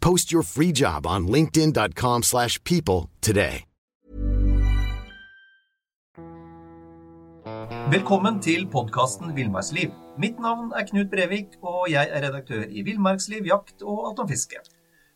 [0.00, 3.64] Post your free job on linkedin.com slash people today.
[7.88, 9.92] Velkommen til podkasten Villmarksliv.
[10.20, 14.28] Mitt navn er Knut Brevik, og jeg er redaktør i Villmarksliv, jakt og alt om
[14.28, 14.60] fiske.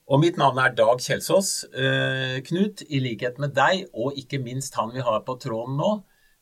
[0.09, 1.51] Og mitt navn er Dag Kjelsås.
[1.69, 5.91] Eh, Knut, i likhet med deg, og ikke minst han vi har på tråden nå,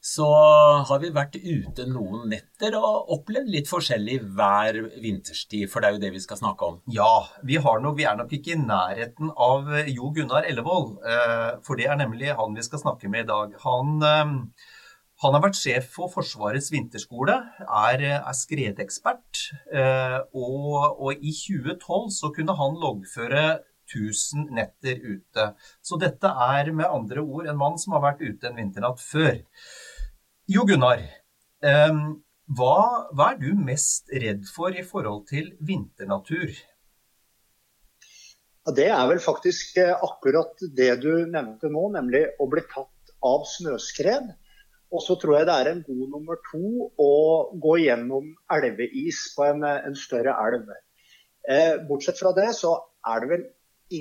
[0.01, 0.27] så
[0.89, 5.97] har vi vært ute noen netter og opplevd litt forskjellig hver vinterstid, for det er
[5.97, 6.81] jo det vi skal snakke om.
[6.89, 7.12] Ja,
[7.45, 11.91] vi, nok, vi er nok ikke i nærheten av Jo Gunnar Ellevold, eh, for det
[11.92, 13.57] er nemlig han vi skal snakke med i dag.
[13.67, 14.37] Han eh,
[15.20, 19.42] han har vært sjef for Forsvarets vinterskole, er, er skredekspert.
[19.69, 23.42] Eh, og, og, i 2012 så kunne han loggføre
[23.91, 25.47] 1000 netter ute.
[25.85, 29.42] Så dette er med andre ord en mann som har vært ute en vinternatt før.
[30.51, 30.98] Jo Gunnar,
[31.62, 31.98] eh,
[32.59, 32.79] hva,
[33.15, 36.57] hva er du mest redd for i forhold til vinternatur?
[38.75, 43.47] Det er vel faktisk eh, akkurat det du nevnte nå, nemlig å bli tatt av
[43.47, 44.27] snøskred.
[44.91, 47.14] Og så tror jeg det er en god nummer to å
[47.63, 50.67] gå gjennom elveis på en, en større elv.
[51.47, 52.74] Eh, bortsett fra det så
[53.07, 53.48] er det vel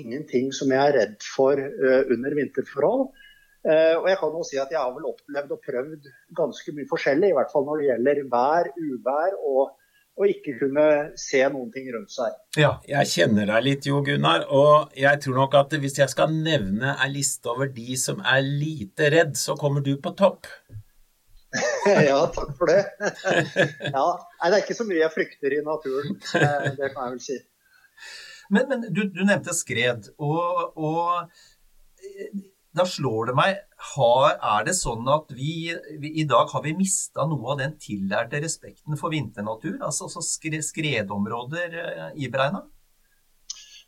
[0.01, 3.11] ingenting som jeg er redd for under vinterforhold.
[3.59, 6.87] Uh, og jeg kan jo si at jeg har vel opplevd og prøvd ganske mye
[6.87, 9.73] forskjellig, i hvert fall når det gjelder vær, uvær og,
[10.19, 10.85] og ikke kunne
[11.19, 12.37] se noen ting rundt seg.
[12.59, 14.47] Ja, jeg kjenner deg litt, Jo Gunnar.
[14.55, 18.43] Og jeg tror nok at hvis jeg skal nevne en liste over de som er
[18.47, 20.47] lite redd, så kommer du på topp.
[22.09, 22.81] ja, takk for det.
[23.95, 24.07] ja,
[24.39, 27.39] nei, det er ikke så mye jeg frykter i naturen, det kan jeg vel si.
[28.49, 31.29] Men, men du, du, nevnte skred, og, og,
[32.75, 33.61] da slår det meg
[33.95, 35.71] har, Er det sånn at vi,
[36.01, 39.79] vi i dag har vi mista noe av den tillærte respekten for vinternatur?
[39.79, 42.61] Altså, altså skred, skredområder eh, i Breina?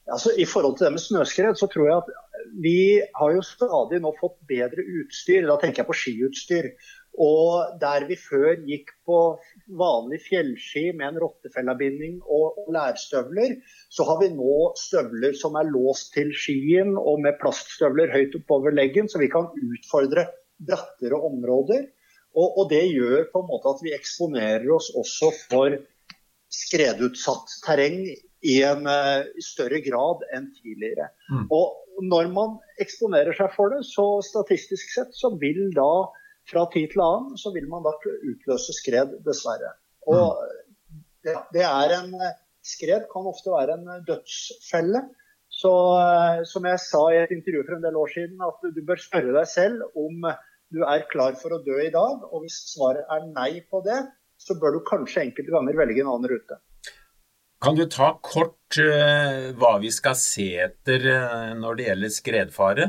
[0.09, 2.09] Altså, I forhold til det med snøskred, så tror jeg at
[2.63, 2.79] vi
[3.15, 5.45] har jo stadig nå fått bedre utstyr.
[5.47, 6.71] Da tenker jeg på skiutstyr.
[7.19, 9.17] Og der vi før gikk på
[9.79, 13.57] vanlig fjellski med en rottefellabinding og lærstøvler,
[13.91, 18.75] så har vi nå støvler som er låst til skien og med plaststøvler høyt oppover
[18.75, 20.29] leggen, så vi kan utfordre
[20.61, 21.89] brattere områder.
[22.31, 25.75] Og, og, det gjør på en måte at vi eksponerer oss også for
[26.51, 28.05] skredutsatt terreng
[28.41, 31.09] i en uh, større grad enn tidligere.
[31.27, 31.45] Mm.
[31.51, 35.91] Og når man eksponerer seg for det, så statistisk sett så vil da
[36.51, 39.73] fra tid til annen så vil man da utløse skred, dessverre.
[40.11, 40.37] Og
[41.25, 42.15] det, det er en
[42.61, 44.99] Skred kan ofte være en dødsfelle.
[45.49, 45.71] Så
[46.45, 49.33] som jeg sa i et intervju for en del år siden, at du bør spørre
[49.33, 50.27] deg selv om
[50.71, 52.21] du er klar for å dø i dag.
[52.29, 53.97] Og hvis svaret er nei på det,
[54.41, 56.57] så bør du kanskje enkelte ganger velge en annen rute.
[57.61, 62.87] Kan du ta kort uh, hva vi skal se etter uh, når det gjelder skredfare?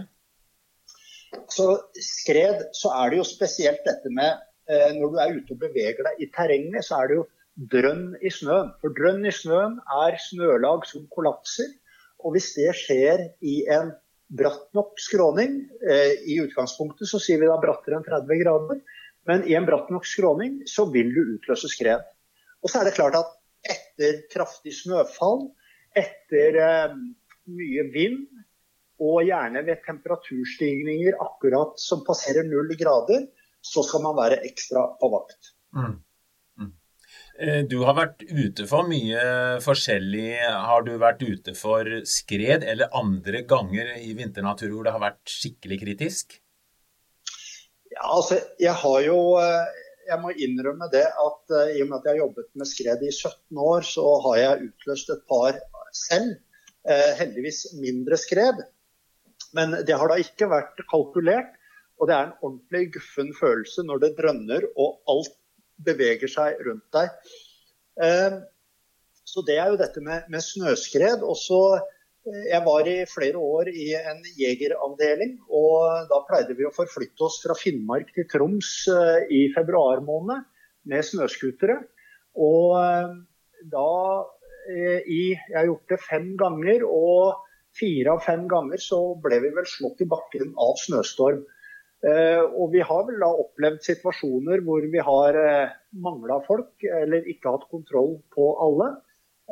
[1.52, 1.68] Så
[2.00, 6.04] skred, så er det jo spesielt dette med eh, når du er ute og beveger
[6.08, 7.26] deg i terrenget, så er det jo
[7.72, 8.72] drønn i snøen.
[8.80, 11.70] For drønn i snøen er snølag som kollapser.
[12.22, 13.92] Og hvis det skjer i en
[14.32, 18.80] bratt nok skråning, eh, i utgangspunktet så sier vi da brattere enn 30 grader,
[19.28, 22.04] men i en bratt nok skråning så vil du utløse skred.
[22.62, 23.34] Og så er det klart at
[23.72, 25.50] etter kraftig snøfall,
[25.98, 26.96] etter eh,
[27.52, 28.24] mye vind,
[29.02, 33.26] og gjerne ved temperaturstigninger akkurat som passerer null grader,
[33.62, 35.52] så skal man være ekstra på vakt.
[35.74, 35.96] Mm.
[36.60, 36.70] Mm.
[37.38, 39.24] Eh, du har vært ute for mye
[39.64, 40.30] forskjellig.
[40.42, 45.36] Har du vært ute for skred eller andre ganger i vinternatur hvor det har vært
[45.38, 46.38] skikkelig kritisk?
[47.92, 52.00] Ja, altså, jeg har jo eh, Jeg må innrømme det at uh, i og med
[52.00, 55.60] at jeg har jobbet med skred i 17 år, så har jeg utløst et par
[55.94, 56.32] selv.
[56.82, 58.64] Uh, heldigvis mindre skred.
[59.56, 61.52] Men det har da ikke vært kalkulert.
[62.00, 65.36] Og det er en ordentlig guffen følelse når det drønner og alt
[65.86, 67.12] beveger seg rundt deg.
[68.02, 68.38] Eh,
[69.22, 71.22] så det er jo dette med, med snøskred.
[71.22, 76.66] Og så eh, Jeg var i flere år i en jegeravdeling, og da pleide vi
[76.66, 80.42] å forflytte oss fra Finnmark til Troms eh, i februar måned
[80.90, 81.78] med snøscootere.
[82.34, 82.74] Og
[83.70, 83.88] da
[84.72, 87.42] i, Jeg har gjort det fem ganger, og
[87.78, 91.42] fire av fem ganger så ble vi vel slått i bakken av snøstorm.
[92.02, 97.28] Eh, og vi har vel da opplevd situasjoner hvor vi har eh, mangla folk eller
[97.30, 98.88] ikke hatt kontroll på alle.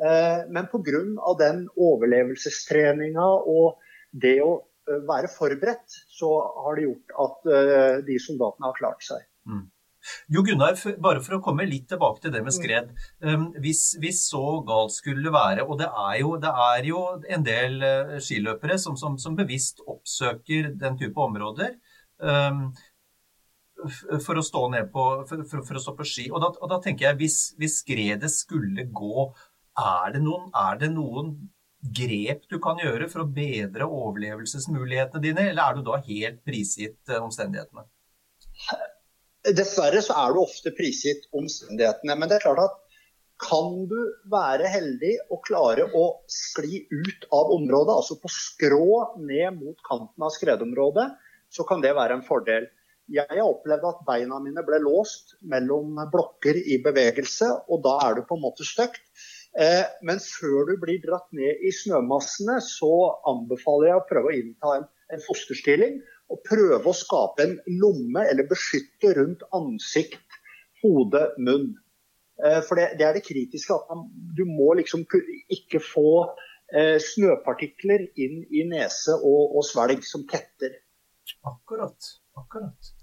[0.00, 1.04] Eh, men pga.
[1.38, 3.78] den overlevelsestreninga og
[4.10, 4.56] det å
[5.06, 6.32] være forberedt, så
[6.64, 7.44] har det gjort at
[8.02, 9.20] de soldatene har klart seg.
[9.46, 9.68] Mm.
[10.32, 12.56] Jo Gunnar, bare for å komme litt tilbake til det med mm.
[12.58, 12.92] skred.
[13.62, 17.02] Hvis, hvis så galt skulle det være, og det er jo, det er jo
[17.36, 17.84] en del
[18.22, 21.76] skiløpere som, som, som bevisst oppsøker den type områder,
[24.24, 26.26] for å stå ned på, for, for, for å stå på ski.
[26.32, 29.30] Og da, og da, tenker jeg, hvis, hvis skredet skulle gå,
[29.80, 31.34] er det, noen, er det noen
[31.80, 37.00] grep du kan gjøre for å bedre overlevelsesmulighetene dine, eller er du da helt prisgitt
[37.08, 37.86] uh, omstendighetene?
[39.46, 42.16] Dessverre så er du ofte prisgitt omstendighetene.
[42.18, 42.78] Men det er klart at
[43.40, 43.96] kan du
[44.32, 50.26] være heldig og klare å skli ut av området, altså på skrå ned mot kanten
[50.26, 51.06] av skredområdet,
[51.50, 52.68] så kan det være en fordel.
[53.10, 58.18] Jeg har opplevd at beina mine ble låst mellom blokker i bevegelse, og da er
[58.18, 59.02] du på en måte støkt.
[59.58, 62.92] Eh, men før du blir dratt ned i snømassene, så
[63.32, 65.98] anbefaler jeg å prøve å innta en, en fosterstilling.
[66.30, 70.38] Og prøve å skape en lomme eller beskytte rundt ansikt,
[70.84, 71.72] hode, munn.
[72.40, 73.74] Eh, for det, det, er det kritiske.
[73.74, 74.06] at man,
[74.36, 75.04] Du må liksom
[75.50, 76.12] ikke få
[76.72, 80.78] eh, snøpartikler inn i nese og, og svelg som tetter.
[81.46, 82.14] Akkurat.
[82.38, 82.94] akkurat.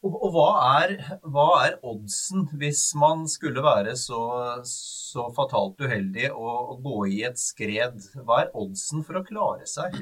[0.00, 0.50] Og, og hva,
[0.80, 0.94] er,
[1.28, 4.20] hva, er, oddsen hvis man skulle være så,
[4.64, 7.98] så fatalt uheldig å, å, gå i et skred?
[8.24, 9.98] Hva er oddsen for å klare seg?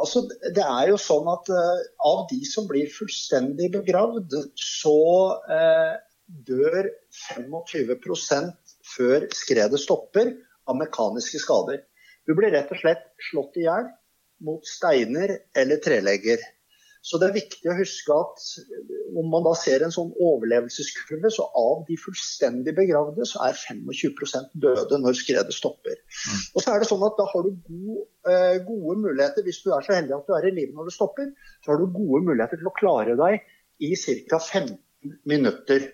[0.00, 0.24] Altså,
[0.56, 5.00] det er jo sånn at uh, Av de som blir fullstendig begravd, så
[5.44, 5.94] uh,
[6.46, 6.88] dør
[7.36, 8.52] 25
[8.94, 10.32] før skredet stopper
[10.70, 11.82] av mekaniske skader.
[12.26, 13.90] Du blir rett og slett slått i hjel
[14.46, 16.40] mot steiner eller trelegger.
[17.00, 18.42] Så det er viktig å huske at
[19.16, 24.50] om man da ser en sånn overlevelseskurve, så av de fullstendig begravde, så er 25
[24.60, 25.96] døde når skredet stopper.
[25.96, 26.42] Mm.
[26.52, 29.72] Og så er det sånn at da har du god, eh, gode muligheter, hvis du
[29.72, 31.32] er så heldig at du er i live når det stopper,
[31.64, 33.48] så har du gode muligheter til å klare deg
[33.80, 34.38] i ca.
[34.38, 34.76] 15
[35.28, 35.88] minutter.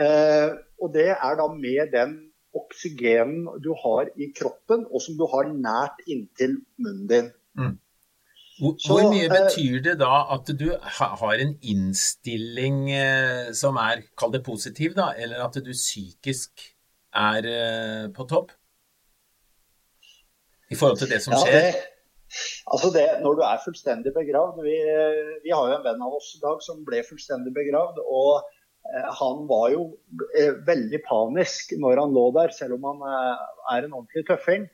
[0.00, 0.48] Eh,
[0.80, 2.16] og det er da med den
[2.56, 7.34] oksygenen du har i kroppen, og som du har nært inntil munnen din.
[7.60, 7.76] Mm.
[8.56, 13.76] Hvor, så, hvor, mye eh, betyr det da at du har en innstilling eh, som
[13.76, 16.64] er, kall det positiv, da, eller at du psykisk
[17.12, 18.54] er eh, på topp?
[20.72, 21.52] I forhold til det som skjer?
[21.52, 21.84] Ja, det,
[22.72, 24.78] altså det, når du er fullstendig begravd vi,
[25.44, 28.00] vi, har jo en venn av oss i dag som ble fullstendig begravd.
[28.02, 29.84] og eh, Han var jo
[30.32, 34.68] eh, veldig panisk når han lå der, selv om han eh, er en ordentlig tøffing.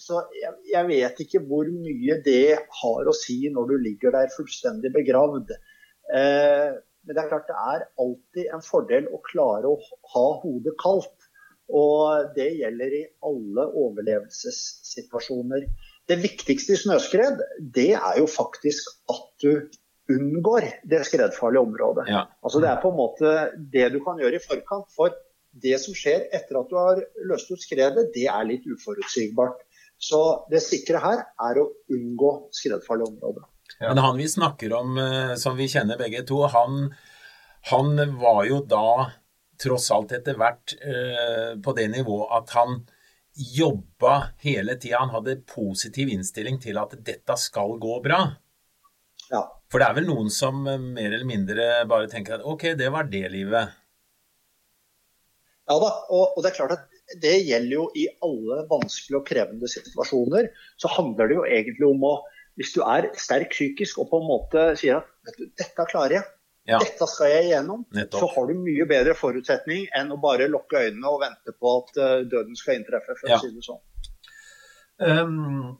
[0.00, 4.32] Så jeg, jeg, vet ikke hvor mye det har å si når du ligger der
[4.34, 5.52] fullstendig begravd.
[6.16, 6.70] Eh,
[7.04, 9.76] men det er klart det er alltid en fordel å klare å
[10.14, 11.28] ha hodet kaldt.
[11.70, 15.68] Og det gjelder i alle overlevelsessituasjoner.
[16.10, 19.52] Det viktigste i snøskred, det er jo faktisk at du
[20.10, 22.08] unngår det skredfarlige området.
[22.10, 22.24] Ja.
[22.42, 23.34] Altså Det er på en måte
[23.72, 24.90] det du kan gjøre i forkant.
[24.96, 25.14] For
[25.62, 29.62] det som skjer etter at du har løst ut skredet, det er litt uforutsigbart.
[30.00, 33.44] Så det sikre her er å unngå skredfarlige områder.
[33.78, 33.90] Ja.
[33.90, 36.94] Men han vi snakker om, eh, som vi kjenner begge to, han,
[37.70, 39.10] han var jo da
[39.60, 42.78] tross alt etter hvert eh, på det nivået at han
[43.36, 44.14] jobba
[44.44, 45.02] hele tida.
[45.04, 48.22] Han hadde positiv innstilling til at dette skal gå bra.
[49.30, 49.44] Ja.
[49.70, 52.88] For det er vel noen som eh, mer eller mindre bare tenker at ok, det
[52.92, 53.76] var det livet.
[55.70, 56.89] Ja da, og, og det er klart at
[57.22, 60.50] det gjelder jo i alle vanskelige og krevende situasjoner.
[60.80, 62.18] Så handler det jo egentlig om å
[62.58, 66.14] Hvis du er sterk psykisk og på en måte sier at vet du, dette klarer
[66.18, 66.24] jeg,
[66.68, 66.80] ja.
[66.82, 68.20] dette skal jeg igjennom, Nettopp.
[68.20, 72.00] så har du mye bedre forutsetning enn å bare lukke øynene og vente på at
[72.02, 73.38] uh, døden skal inntreffe, for ja.
[73.38, 73.80] å si det sånn.
[75.00, 75.78] Um,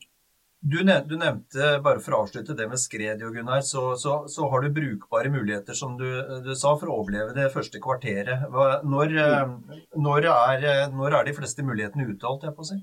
[0.60, 4.74] du, nevnte, bare for å avslutte det med skred, Gunnar, så, så, så, har du
[4.76, 6.06] brukbare muligheter, som du,
[6.44, 8.44] du, sa, for å overleve det første kvarteret.
[8.84, 9.54] Når, mm.
[9.96, 12.80] når, er, når er, de fleste mulighetene ute, holdt jeg på å si?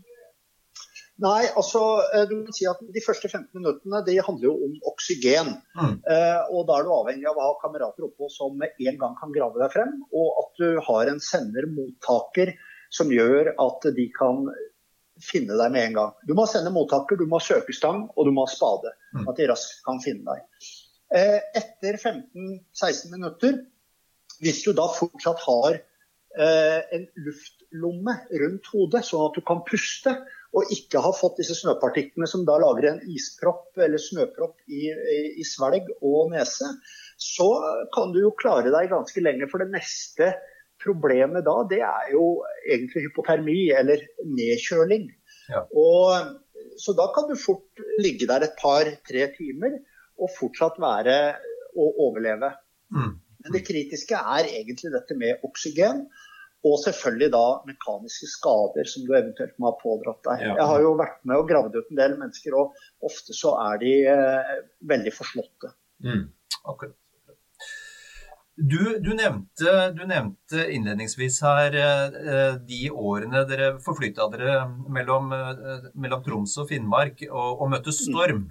[1.22, 1.82] Nei, altså
[2.30, 5.56] du kan si at De første 15 minuttene de handler jo om oksygen.
[5.74, 5.96] Mm.
[6.14, 9.16] Eh, og Da er du avhengig av å ha kamerater oppå som med en gang
[9.18, 9.96] kan grave deg frem.
[10.14, 12.54] Og at du har en sender-mottaker
[12.94, 14.46] som gjør at de kan
[15.24, 16.14] finne deg med en gang.
[16.28, 18.94] Du må sende mottaker, du må ha søkestang og du må ha spade.
[19.16, 19.26] Mm.
[19.26, 20.72] At de raskt kan finne deg.
[21.18, 23.62] Eh, etter 15-16 minutter,
[24.44, 30.14] hvis du da fortsatt har eh, en luftlomme rundt hodet, sånn at du kan puste,
[30.56, 35.18] og ikke har fått disse snøpartiklene som da lager en ispropp eller snøpropp i, i,
[35.42, 36.70] i, svelg og nese,
[37.20, 37.50] så
[37.94, 39.50] kan du jo klare deg ganske lenge.
[39.52, 40.32] For det neste
[40.84, 42.26] problemet da, det er jo
[42.68, 45.10] egentlig hypotermi eller nedkjøling.
[45.52, 45.64] Ja.
[45.72, 46.36] Og,
[46.82, 49.80] så da kan du fort ligge der et par-tre timer
[50.18, 51.18] og fortsatt være
[51.78, 52.52] å overleve.
[52.94, 53.18] Mm.
[53.44, 56.08] Men det kritiske er egentlig dette med oksygen.
[56.66, 60.42] Og selvfølgelig da mekaniske skader som du eventuelt må ha pådratt deg.
[60.48, 60.56] Ja.
[60.58, 63.78] Jeg har jo vært med og gravd ut en del mennesker, og ofte så er
[63.84, 64.56] de eh,
[64.90, 65.70] veldig forslåtte.
[66.04, 66.26] Mm.
[66.66, 66.98] Akkurat.
[68.58, 75.86] Du, du, nevnte, du, nevnte, innledningsvis her eh, de årene dere forflytta dere mellom, eh,
[75.94, 78.48] mellom, Troms og Finnmark og, og møtte storm.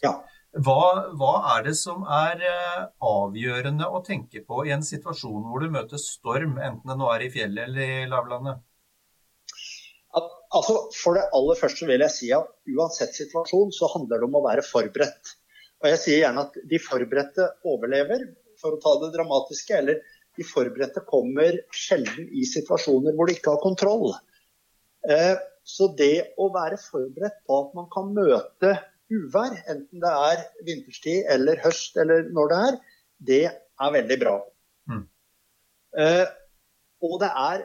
[0.00, 0.14] Ja.
[0.56, 5.60] Hva, hva, er det som er eh, avgjørende å tenke på i en situasjon hvor
[5.60, 8.64] du møter storm, enten det nå er i fjellet eller i lavlandet?
[10.50, 14.40] Altså, for det aller første vil jeg si at uansett situasjon så handler det om
[14.40, 15.36] å være forberedt.
[15.80, 18.24] Og jeg sier gjerne at de forberedte overlever,
[18.60, 19.76] for å ta det dramatiske.
[19.76, 20.00] Eller
[20.38, 24.12] de forberedte kommer sjelden i situasjoner hvor de ikke har kontroll.
[25.08, 25.36] Eh,
[25.66, 28.74] så det å være forberedt på at man kan møte
[29.10, 32.76] uvær, enten det er vinterstid eller høst eller når det er,
[33.30, 34.36] det er veldig bra.
[34.90, 35.02] Mm.
[35.98, 36.28] Eh,
[37.00, 37.64] og det er,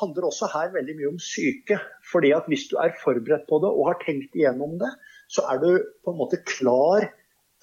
[0.00, 1.78] handler også her veldig mye om syke.
[2.12, 4.90] fordi at hvis du er forberedt på det og har tenkt igjennom det,
[5.32, 5.70] så er du
[6.04, 7.08] på en måte klar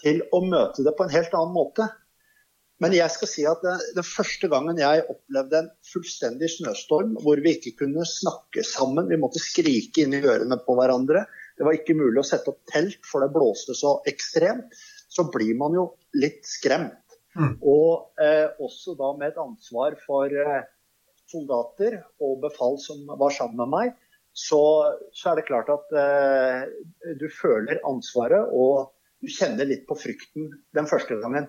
[0.02, 1.88] til å møte det på en helt annen måte.
[2.82, 7.40] Men jeg skal si at det, den første gangen jeg opplevde en fullstendig snøstorm hvor
[7.44, 11.26] vi ikke kunne snakke sammen, vi måtte skrike inn i ørene på hverandre,
[11.58, 14.74] det var ikke mulig å sette opp telt, for det blåste så ekstremt.
[15.14, 16.98] Så blir man jo litt skremt.
[17.38, 17.58] Mm.
[17.62, 20.66] Og eh, også da med et ansvar for eh,
[21.30, 23.94] soldater og befal som var sammen med meg,
[24.34, 24.62] så,
[25.14, 28.90] så er det klart at eh, du føler ansvaret og
[29.22, 31.48] du kjenner litt på frykten den første gangen.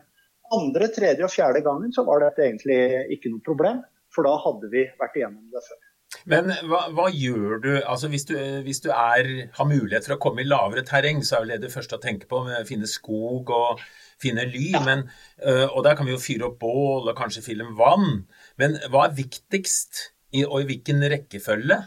[0.54, 2.78] Andre, tredje og fjerde gangen så var dette egentlig
[3.16, 3.82] ikke noe problem,
[4.14, 5.82] for da hadde vi vært igjennom det før.
[6.30, 8.34] Men hva, hva, gjør du altså hvis du,
[8.64, 11.64] hvis du er, har mulighet for å komme i lavere terreng, så er vel det
[11.66, 12.44] det første å tenke på.
[12.46, 13.82] å Finne skog og
[14.22, 14.68] finne ly.
[14.76, 14.84] Ja.
[14.86, 15.06] Men,
[15.42, 18.24] øh, og der kan vi jo fyre opp bål og kanskje fylle vann.
[18.60, 20.08] Men hva er viktigst,
[20.46, 21.82] og i hvilken rekkefølge?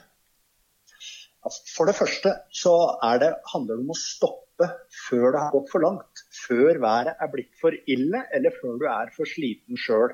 [1.47, 2.75] Altså, for det første så
[3.21, 4.71] det, handler det om å stoppe
[5.07, 6.16] før det har gått for langt.
[6.45, 10.13] Før været er blitt for ille, eller før du er for sliten sjøl.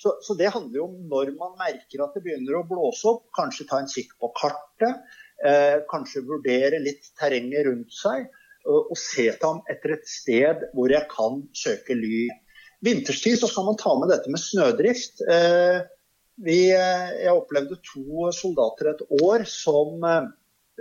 [0.00, 3.26] Så, så, det handler jo om når man merker at det begynner å blåse opp,
[3.36, 5.02] kanskje ta en kikk på kartet.
[5.44, 8.28] Eh, kanskje vurdere litt terrenget rundt seg.
[8.68, 12.28] Og, og se seg etter et sted hvor jeg kan søke ly.
[12.84, 15.20] Vinterstid så skal man ta med dette med snødrift.
[15.28, 15.80] Eh,
[16.40, 20.28] vi, eh, jeg opplevde to soldater et år som eh,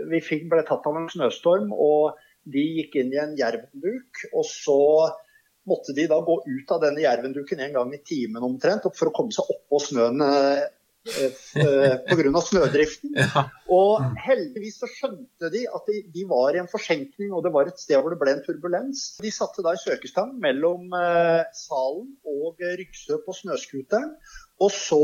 [0.07, 1.73] vi fikk, ble tatt av en snøstorm.
[1.75, 4.23] og De gikk inn i en jervenduk.
[4.33, 4.79] og så
[5.69, 9.15] måtte de da gå ut av denne jervenduken en gang i timen omtrent for å
[9.15, 10.67] komme seg oppå snøen eh,
[11.09, 12.41] eh pga.
[12.49, 13.15] snødriften.
[13.19, 13.45] Ja.
[13.69, 17.69] Og heldigvis så skjønte de at de, de, var i en forsenkning, og det var
[17.69, 19.03] et sted hvor det ble en turbulens.
[19.21, 24.15] De satte da i søkestang mellom eh, salen og Ryksø på snøscooteren.
[24.59, 25.03] Og så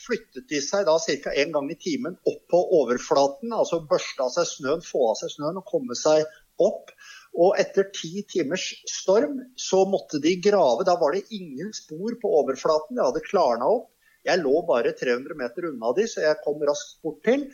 [0.00, 1.34] flyttet de seg da ca.
[1.42, 5.36] en gang i timen opp på overflaten, altså børste av seg snøen, få av seg
[5.36, 6.24] snøen og komme seg
[6.66, 6.92] opp.
[7.40, 10.84] Og etter ti timers storm så måtte de grave.
[10.86, 12.96] Da var det ingen spor på overflaten.
[12.98, 13.88] Det hadde klarna opp.
[14.26, 17.46] Jeg lå bare 300 meter unna de, så jeg kom raskt bort til.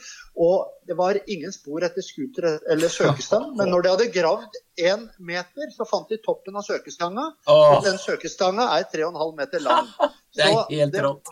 [0.42, 3.52] Og det var ingen spor etter scooter eller søkestang.
[3.58, 7.28] Men når de hadde gravd én meter, så fant de toppen av søkestanga.
[7.52, 9.92] Og den søkestanga er 3,5 meter lang.
[10.36, 11.30] Det helt rått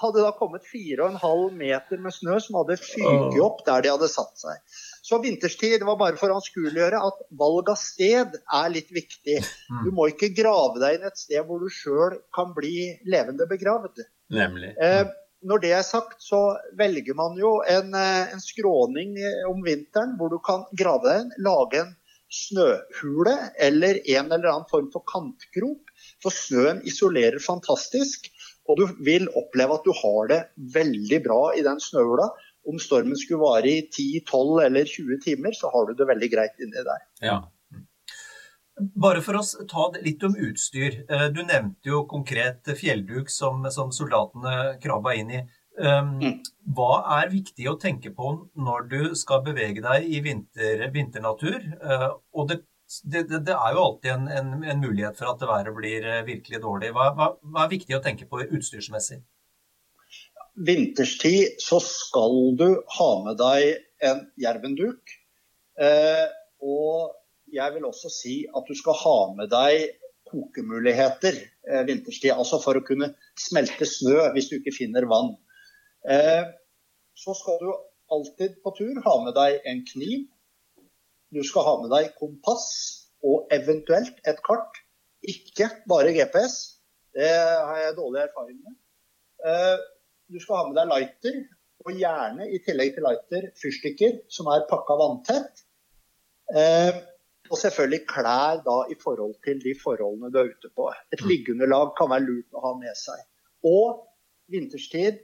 [0.00, 4.38] hadde da kommet 4,5 meter med snø som hadde fyket opp der de hadde satt
[4.40, 4.78] seg.
[5.02, 9.38] Så vinterstid var bare for å anskueliggjøre at valg av sted er litt viktig.
[9.70, 9.84] Mm.
[9.86, 14.02] Du må ikke grave deg inn et sted hvor du sjøl kan bli levende begravd.
[14.36, 14.74] Nemlig.
[14.76, 15.06] Eh,
[15.48, 16.42] når det er sagt, så
[16.76, 19.16] velger man jo en, eh, en skråning
[19.48, 21.96] om vinteren hvor du kan grave deg inn, lage en
[22.30, 25.90] snøhule eller en eller annen form for kantgrop.
[26.22, 28.30] For snøen isolerer fantastisk.
[28.70, 30.40] Og du vil oppleve at du har det
[30.76, 32.28] veldig bra i den snøhula.
[32.68, 36.28] Om stormen skulle vare i 10, 12 eller 20 timer, så har du det veldig
[36.32, 37.06] greit inni der.
[37.24, 37.38] Ja.
[38.80, 41.02] Bare for å ta litt om utstyr.
[41.08, 45.42] Eh, du nevnte jo konkret fjellduk som, som soldatene krabba inn i.
[45.80, 46.40] Um, mm.
[46.76, 51.60] Hva er viktig å tenke på når du skal bevege deg i vinter, vinternatur?
[51.80, 52.58] Uh, og det,
[53.04, 56.60] det, det, er jo alltid en, en, en, mulighet for at været blir uh, virkelig
[56.64, 56.92] dårlig.
[56.96, 59.22] Hva, hva, hva, er viktig å tenke på utstyrsmessig?
[60.60, 65.14] Vinterstid så skal du ha med deg en jervenduk.
[65.80, 66.26] Eh,
[66.60, 67.16] og
[67.50, 69.96] jeg vil også si at du skal ha med deg
[70.30, 71.38] kokemuligheter
[71.88, 72.32] vinterstid.
[72.34, 75.32] Altså for å kunne smelte snø hvis du ikke finner vann.
[76.06, 76.44] Eh,
[77.16, 77.70] så skal du
[78.10, 80.28] alltid på tur ha med deg en kniv.
[81.30, 82.68] Du skal ha med deg kompass
[83.26, 84.80] og eventuelt et kart.
[85.20, 86.80] Ikke bare GPS.
[87.14, 88.76] Det har jeg dårlig erfaring med.
[89.46, 89.78] Eh,
[90.30, 91.40] du skal ha med deg lighter,
[91.80, 95.62] og gjerne i tillegg til lighter fyrstikker som er pakka vanntett.
[96.52, 96.98] Eh,
[97.50, 100.86] og selvfølgelig klær da i forhold til de forholdene du er ute på.
[101.14, 103.24] Et liggeunderlag kan være lurt å ha med seg.
[103.66, 104.04] Og
[104.52, 105.22] vinterstid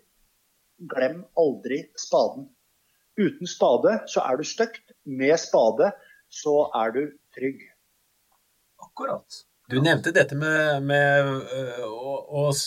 [0.91, 2.49] glem aldri spaden.
[3.17, 4.97] Uten spade så er du støkt.
[5.05, 5.93] Med spade
[6.33, 7.03] så er du
[7.37, 7.63] trygg.
[8.83, 9.45] Akkurat.
[9.71, 11.31] Du nevnte dette med, med
[11.87, 12.61] og, og,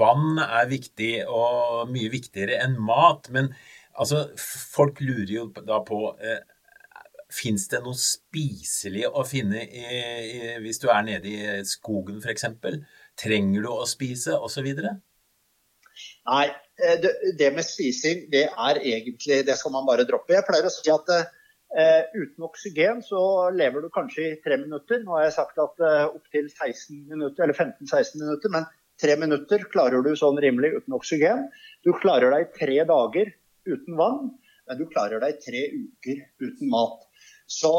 [0.00, 3.28] vann er viktig, og mye viktigere enn mat.
[3.34, 3.50] Men
[3.92, 6.40] altså, folk lurer jo da på eh,
[7.28, 12.46] Fins det noe spiselig å finne i, i, hvis du er nede i skogen f.eks.?
[13.20, 14.70] Trenger du å spise, osv.?
[16.24, 16.46] Nei,
[16.78, 20.36] Eh, det, det, med spising, det er egentlig Det skal man bare droppe.
[20.36, 21.10] Jeg pleier å si at
[21.76, 23.20] uh, uten oksygen så
[23.54, 25.02] lever du kanskje i tre minutter.
[25.04, 28.52] Nå har jeg sagt at eh, opptil 16 minutter, 15-16 minutter.
[28.54, 28.68] Men
[29.00, 31.46] tre minutter klarer du sånn rimelig uten oksygen.
[31.86, 33.32] Du klarer deg tre dager
[33.68, 34.30] uten vann,
[34.68, 37.04] men du klarer deg tre uker uten mat.
[37.48, 37.74] Så,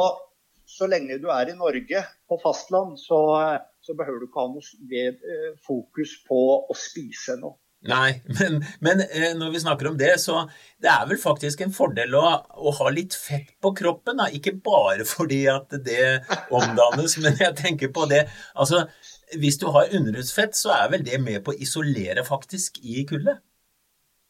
[0.69, 3.19] så lenge du er i Norge på fastland, så,
[3.81, 7.57] så behøver du ikke ha noe fokus på å spise noe.
[7.87, 10.41] Nei, men, men, eh, når vi snakker om det, så
[10.83, 12.23] det er vel faktisk en fordel å,
[12.59, 14.19] å ha litt fett på kroppen.
[14.19, 14.27] Da.
[14.35, 16.09] Ikke bare fordi at det
[16.51, 18.25] omdannes, men jeg tenker på det
[18.59, 18.83] Altså,
[19.39, 23.37] hvis du har underhudsfett, så er vel det med på å isolere faktisk i kulde?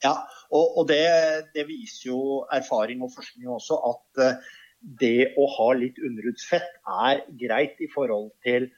[0.04, 0.14] Ja,
[0.54, 1.04] og, og det,
[1.56, 2.22] det, viser jo
[2.56, 4.52] erfaring og forskning også at eh,
[5.02, 6.70] det å ha litt underhudsfett
[7.10, 8.70] er greit i forhold til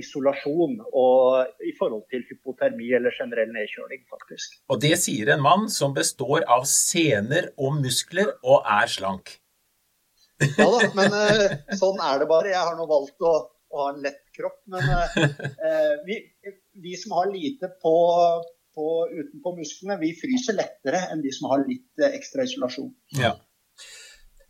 [0.00, 4.56] isolasjon og i forhold til hypotermi eller generell nedkjøling, faktisk.
[4.74, 9.36] Og det sier en mann som består av sener og muskler og er slank.
[10.58, 12.50] Ja da, men uh, sånn er det bare.
[12.52, 13.34] Jeg har nå valgt å,
[13.72, 14.58] å ha en lett kropp.
[14.72, 16.18] Men eh, vi,
[16.82, 17.94] vi, som har lite på,
[18.74, 22.90] på, utenpå musklene, vi fryser lettere enn de som har litt ekstra isolasjon.
[23.20, 23.36] Ja.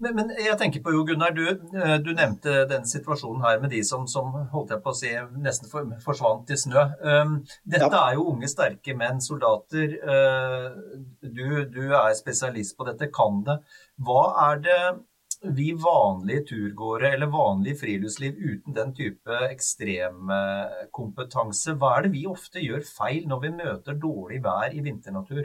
[0.03, 3.71] Men, men, jeg tenker på jo, Gunnar, du, eh, du, nevnte den situasjonen her med
[3.71, 5.13] de som, som holdt jeg på å si,
[5.45, 6.83] nesten for, forsvant i snø.
[7.07, 8.01] Um, dette ja.
[8.09, 9.95] er jo unge, sterke menn, soldater.
[10.03, 13.61] Uh, du, du, er spesialist på dette, kan det.
[14.03, 14.83] Hva er det
[15.43, 22.61] vi vanlige turgåere eller vanlig friluftsliv uten den type ekstremkompetanse, hva er det vi ofte
[22.63, 25.45] gjør feil når vi møter dårlig vær i vinternatur?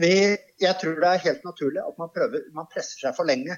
[0.00, 0.14] Vi,
[0.62, 3.56] jeg tror det er helt naturlig at man, prøver, man presser seg for lenge.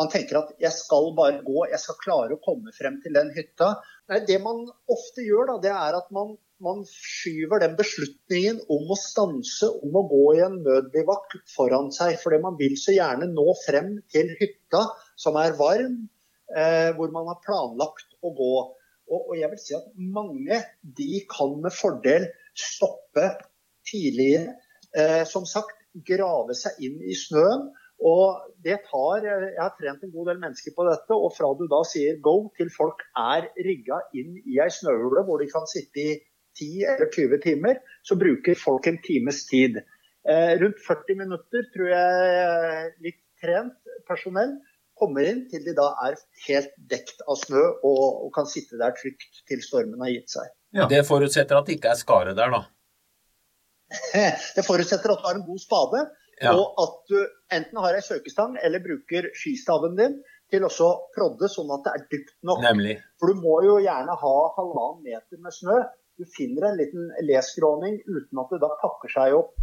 [0.00, 3.32] Man tenker at jeg skal bare gå, jeg skal klare å komme frem til den
[3.34, 3.74] hytta.
[4.08, 6.32] Nei, det man ofte gjør, da, det er at man,
[6.64, 12.16] man skyver den beslutningen om å stanse, om å gå i en nødbivakk foran seg.
[12.22, 14.86] Fordi man vil så gjerne nå frem til hytta
[15.20, 16.00] som er varm,
[16.56, 18.54] eh, hvor man har planlagt å gå.
[19.12, 23.28] Og, og, jeg vil si at mange de kan med fordel stoppe
[23.90, 24.54] tidligere.
[24.92, 25.78] Eh, som sagt,
[26.08, 27.70] grave seg inn i snøen.
[28.02, 31.68] Og det tar, Jeg har trent en god del mennesker på dette, og fra du
[31.70, 36.02] da sier go til folk er rigga inn i ei snøhule hvor de kan sitte
[36.02, 36.16] i
[36.58, 39.78] 10 eller 20 timer, så bruker folk en times tid.
[40.26, 44.58] Eh, rundt 40 minutter tror jeg litt trent personell
[44.98, 48.94] kommer inn til de da er helt dekt av snø og, og kan sitte der
[48.98, 50.52] trygt til stormen har gitt seg.
[50.74, 50.86] Ja.
[50.90, 52.66] Det forutsetter at det ikke er skare der, da?
[54.56, 56.02] det forutsetter at du har en god spade,
[56.42, 56.52] ja.
[56.52, 57.18] og at du
[57.54, 60.20] enten har ei søkestang eller bruker skistaven din
[60.52, 62.60] til å prodde sånn at det er dypt nok.
[62.64, 62.98] Nemlig.
[63.20, 65.80] For du må jo gjerne ha halvannen meter med snø
[66.22, 69.54] du finner en liten leskråning uten at det da pakker seg opp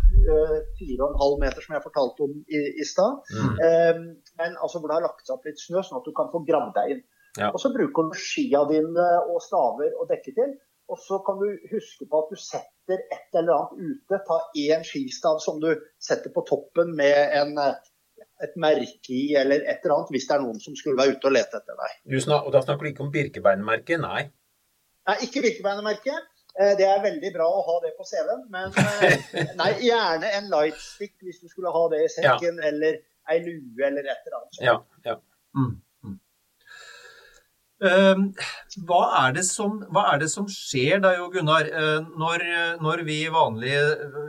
[0.79, 3.21] fire og en 4,5 meter, som jeg fortalte om i, i stad.
[3.35, 3.53] Mm.
[3.67, 4.01] Um,
[4.41, 6.41] men altså hvor det har lagt seg opp litt snø, sånn at du kan få
[6.47, 7.03] gravd deg inn.
[7.37, 7.51] Ja.
[7.53, 10.55] Og så bruker du skia dine og staver og dekke til.
[10.89, 14.19] Og så kan du huske på at du setter et eller annet ute.
[14.25, 15.69] Ta én skistav som du
[16.01, 17.53] setter på toppen med en,
[18.41, 21.29] et merke i eller et eller annet, hvis det er noen som skulle være ute
[21.29, 22.01] og lete etter deg.
[22.41, 24.01] Og Da snakker du ikke om Birkebeinermerket?
[24.01, 24.25] Nei?
[25.09, 26.29] Nei, ikke Birkebeinermerket.
[26.59, 30.49] Eh, det er veldig bra å ha det på CV-en, men eh, nei, gjerne en
[30.51, 32.71] lightstick hvis du skulle ha det i sekken, ja.
[32.71, 32.97] eller
[33.29, 34.59] ei lue eller et eller annet.
[34.65, 34.75] Ja,
[35.05, 35.15] ja.
[35.55, 35.77] Mm,
[37.79, 42.43] hva, er som, hva, er det som, skjer da, Jo Gunnar, uh, når,
[42.83, 43.85] når vi, vanlige,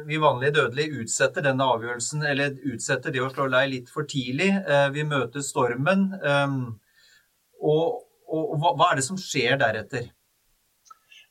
[0.07, 4.53] vi, vanlige, dødelige utsetter denne avgjørelsen, eller utsetter det å slå lei litt for tidlig?
[4.69, 6.13] Uh, vi møter stormen.
[6.23, 6.63] Um,
[7.61, 10.11] og, og hva, hva er det som skjer deretter?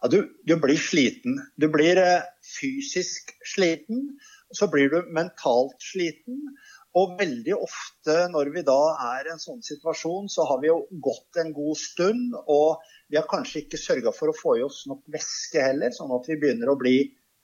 [0.02, 1.40] ja, du, du, blir sliten.
[1.60, 2.28] Du blir eh,
[2.60, 4.16] fysisk sliten,
[4.56, 6.40] så blir du mentalt sliten.
[6.98, 8.80] Og veldig ofte når vi da
[9.12, 12.34] er i en sånn situasjon, så har vi jo gått en god stund.
[12.50, 16.14] Og vi har kanskje ikke sørga for å få i oss nok væske heller, sånn
[16.18, 16.98] at vi begynner å bli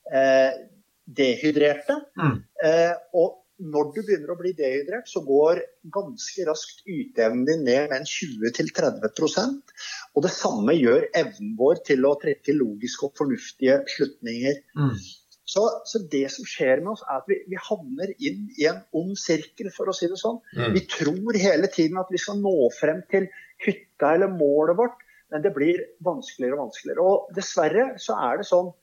[0.10, 0.62] eh,
[1.06, 2.00] dehydrerte.
[2.18, 2.40] Mm.
[2.66, 5.62] Eh, og når du begynner å bli dehydrert, så går
[5.94, 9.76] ganske raskt yteevnen din ned med en 20-30%
[10.16, 14.60] Og det samme gjør evnen vår til å trekke logiske og fornuftige slutninger.
[14.76, 14.98] Mm.
[15.46, 18.80] Så, så, det som skjer med oss, er at vi, vi, havner inn i en
[18.98, 20.40] ond sirkel, for å si det sånn.
[20.58, 20.72] Mm.
[20.74, 23.28] Vi tror hele tiden at vi skal nå frem til
[23.62, 25.04] hytta eller målet vårt,
[25.34, 27.06] men det blir vanskeligere og vanskeligere.
[27.06, 28.74] Og dessverre så er det sånn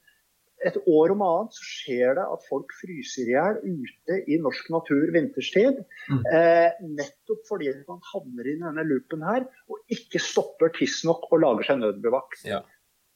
[0.63, 4.69] et år om annet så skjer det at folk fryser i hjel ute i norsk
[4.71, 5.81] natur vinterstid.
[6.07, 6.21] Mm.
[6.39, 11.73] Eh, nettopp fordi man havner i denne loopen her og ikke stopper tidsnok og lager
[11.73, 12.47] seg nødbevakt.
[12.47, 12.63] Ja.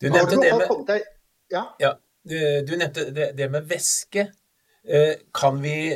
[0.03, 1.07] Du nevnte, det med,
[1.55, 1.63] ja?
[1.81, 1.95] Ja,
[2.27, 2.37] du,
[2.67, 4.27] du nevnte det, med væske.
[4.87, 5.95] Eh, kan vi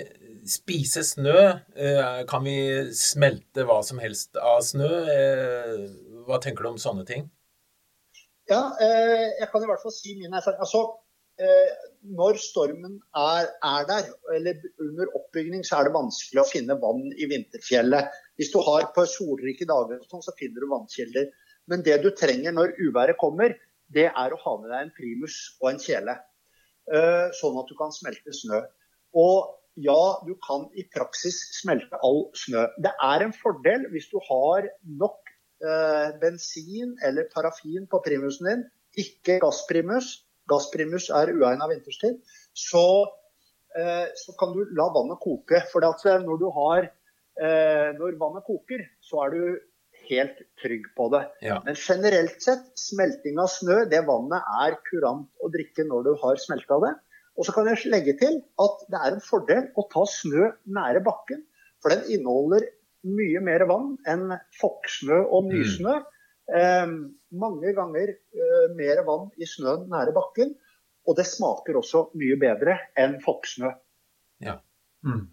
[0.48, 1.42] spise snø?
[1.76, 2.56] Eh, kan vi
[2.96, 4.90] smelte hva som helst av snø?
[5.14, 5.84] Eh,
[6.26, 7.28] hva tenker du om sånne ting?
[8.50, 10.62] Ja, eh, jeg kan i hvert fall si min erfaring.
[10.64, 10.86] Altså,
[11.40, 11.68] Eh,
[12.18, 17.06] når stormen er, er, der, eller under oppbygging, så er det vanskelig å finne vann
[17.16, 18.10] i vinterfjellet.
[18.36, 21.30] Hvis du har på solrike dager, sånn, så finner du vannkilder.
[21.70, 23.54] Men det du trenger når uværet kommer,
[23.94, 26.16] det er å ha med deg en primus og en kjele.
[26.90, 28.62] Eh, sånn at du kan smelte snø.
[29.18, 29.50] Og
[29.80, 32.66] ja, du kan i praksis smelte all snø.
[32.82, 34.66] Det er en fordel hvis du har
[35.02, 35.30] nok
[35.62, 38.66] eh, bensin eller parafin på primusen din,
[38.98, 40.18] ikke gassprimus
[40.50, 42.16] gassprimus er uegna vinterstid,
[42.58, 43.06] så,
[43.78, 45.60] eh, så, kan du la vannet koke.
[45.70, 46.88] For når, har,
[47.94, 49.42] når vannet koker, så er du
[50.10, 51.22] helt trygg på det.
[51.46, 51.60] Ja.
[51.64, 56.40] Men generelt sett, smelting av snø, det vannet er kurant å drikke når du har
[56.42, 56.92] smelta det.
[57.38, 61.02] Og så kan jeg legge til at det er en fordel å ta snø nære
[61.06, 61.44] bakken.
[61.80, 62.66] For den inneholder
[63.08, 65.94] mye mer vann enn fokksnø og nysnø.
[66.02, 66.58] Mm.
[66.60, 66.92] Eh,
[67.40, 70.52] mange ganger eh, mer vann i snøen nære bakken.
[71.08, 73.72] Og det smaker også mye bedre enn fokksnø.
[74.44, 74.58] Ja.
[75.06, 75.24] Mm.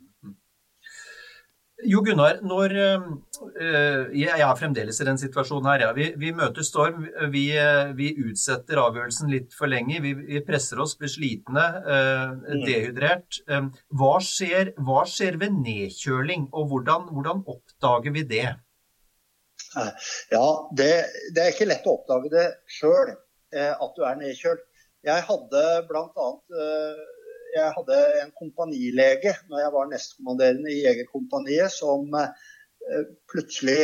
[1.77, 1.87] Mm.
[1.91, 5.83] Jo Gunnar, når, øh, jeg er fremdeles i den situasjonen her.
[5.85, 5.91] Ja.
[5.93, 7.05] Vi, vi, møter storm.
[7.33, 7.43] Vi,
[7.99, 10.01] vi, utsetter avgjørelsen litt for lenge.
[10.01, 13.41] Vi, vi presser oss, blir slitne, øh, dehydrert.
[13.93, 18.47] Hva skjer, hva skjer, ved nedkjøling, og hvordan, hvordan oppdager vi det?
[20.31, 20.91] Ja, det,
[21.35, 23.13] det, er ikke lett å oppdage det sjøl,
[23.53, 24.63] eh, at du er nedkjølt.
[25.07, 27.05] Jeg hadde blant Eh,
[27.55, 33.79] jeg hadde en kompanilege når jeg var nestkommanderende i Jegerkompaniet, som eh, plutselig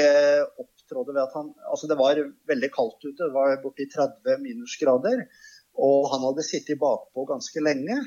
[0.61, 5.25] opptrådte ved at han Altså, det var veldig kaldt ute, det var borti 30 minusgrader.
[5.73, 7.97] Og han hadde sittet bakpå ganske lenge.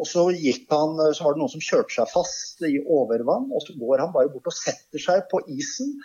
[0.00, 3.74] Og så, han, så var det noen som kjørte seg fast i overvann, og så
[3.76, 5.98] går han bare bort og setter seg på isen.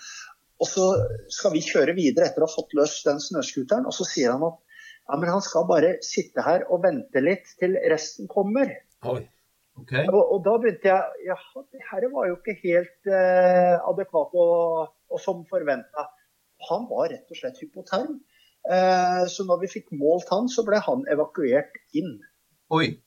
[0.60, 0.88] Og så
[1.32, 4.48] skal vi kjøre videre etter å ha fått løst den snøscooteren, og så sier han
[4.50, 4.64] at
[5.08, 8.74] Ja, men han skal bare sitte her og vente litt til resten kommer.
[9.06, 9.22] Oi.
[9.78, 10.08] Okay.
[10.10, 11.36] Og, og, da begynte jeg Ja,
[11.70, 16.08] det her var jo ikke helt eh, adekvat og, og som forventa.
[16.72, 18.18] Han var rett og slett hypoterm.
[18.66, 22.18] Eh, så når vi fikk målt han, så ble han evakuert inn.
[22.74, 22.98] Oi.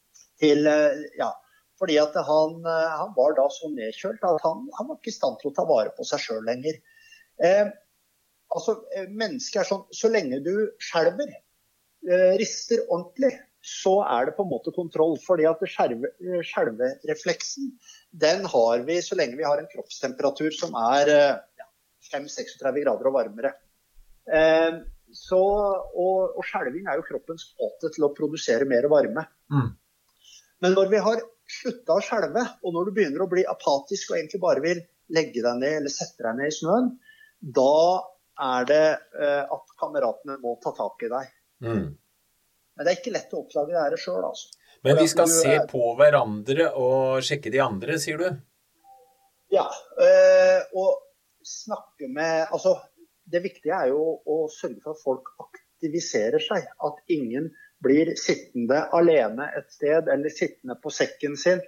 [0.41, 1.33] Til, eh, ja,
[1.81, 5.19] fordi at han, eh, han, var da så nedkjølt at han, han, var ikke i
[5.19, 6.79] stand til å ta vare på seg sjøl lenger.
[7.43, 7.67] Eh,
[8.55, 10.53] altså, Mennesket er sånn Så lenge du
[10.85, 11.31] skjelver,
[12.05, 15.19] eh, rister ordentlig, så er det på en måte kontroll.
[15.21, 17.73] fordi at skjelverefleksen
[18.11, 21.67] den har vi så lenge vi har en kroppstemperatur som er ja,
[22.13, 23.53] 5-36 grader og varmere.
[24.31, 24.81] Eh,
[25.13, 29.27] så, og, og skjelving er jo kroppens måte til å produsere mer varme.
[29.53, 29.71] Mm.
[30.63, 34.21] Men når vi har slutta å skjelve, og når du begynner å bli apatisk og
[34.21, 36.93] egentlig bare vil legge deg ned eller sette deg ned i snøen,
[37.41, 37.75] da
[38.41, 38.85] er det
[39.19, 41.33] eh, at kameratene må ta tak i deg.
[41.65, 41.89] Mm.
[42.77, 44.53] Men det er ikke lett å oppdage det her sjøl, altså.
[44.87, 48.29] Men vi skal se på hverandre og sjekke de andre, sier du?
[49.53, 49.67] Ja.
[50.01, 51.03] Øh, og
[51.45, 52.77] snakke med Altså,
[53.33, 56.71] det viktige er jo å sørge for at folk aktiviserer seg.
[56.87, 57.51] At ingen
[57.85, 61.61] blir sittende alene et sted eller sittende på sekken sin.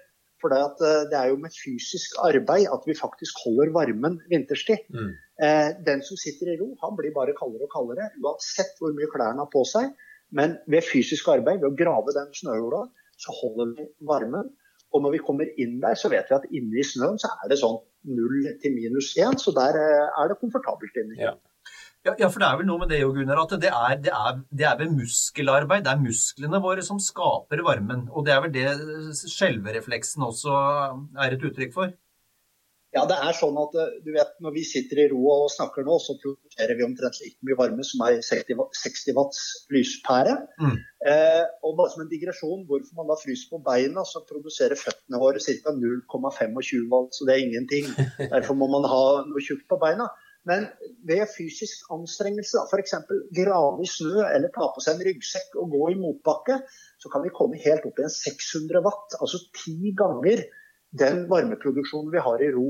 [0.43, 4.89] For det, det er jo med fysisk arbeid at vi faktisk holder varmen vinterstid.
[4.91, 5.13] Mm.
[5.47, 9.11] Eh, den som sitter i ro, han blir bare kaldere og kaldere, uansett hvor mye
[9.13, 9.93] klærne har på seg.
[10.37, 12.87] Men ved fysisk arbeid, ved å grave den snøhula,
[13.21, 14.51] så holder vi varmen.
[14.93, 17.53] Og når vi kommer inn der, så vet vi at inne i snøen så er
[17.53, 17.79] det sånn
[18.13, 19.39] null til minus én.
[19.41, 21.21] Så der eh, er det komfortabelt inni.
[21.23, 21.37] Ja.
[22.03, 24.11] Ja, ja, for det er vel noe med det jo, Gunnar, at det er, det,
[24.11, 25.85] er, det er, ved muskelarbeid.
[25.87, 28.09] Det er musklene våre som skaper varmen.
[28.11, 28.65] Og det er vel det
[29.21, 30.57] skjelverefleksen også
[31.23, 31.95] er et uttrykk for?
[32.93, 35.95] Ja, det er sånn at du vet, når vi sitter i ro og snakker nå,
[36.03, 39.41] så produserer vi omtrent like mye varme som ei 60 watts
[39.73, 40.35] lyspære.
[40.61, 40.75] Mm.
[41.09, 45.23] Eh, og bare som en digresjon, hvorfor man da fryser på beina, så produserer føttene
[45.23, 45.73] våre ca.
[45.79, 47.89] 0,25 watt, så det er ingenting.
[48.35, 50.11] Derfor må man ha noe tjukt på beina.
[50.49, 50.67] Men
[51.07, 52.97] ved fysisk anstrengelse, f.eks.
[53.39, 56.59] grave i snø eller ta på seg en ryggsekk og gå i motbakke,
[57.01, 60.43] så kan vi komme helt opp i en 600 watt, altså ti ganger
[60.99, 62.69] den varmeproduksjonen vi har i ro.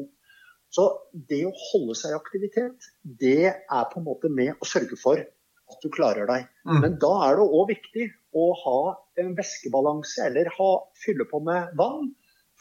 [0.73, 4.97] Så det å holde seg i aktivitet, det er på en måte med å sørge
[5.01, 6.49] for at du klarer deg.
[6.69, 6.81] Mm.
[6.85, 8.09] Men da er det òg viktig
[8.39, 8.81] å ha
[9.21, 10.73] en væskebalanse eller ha,
[11.05, 12.13] fylle på med vann.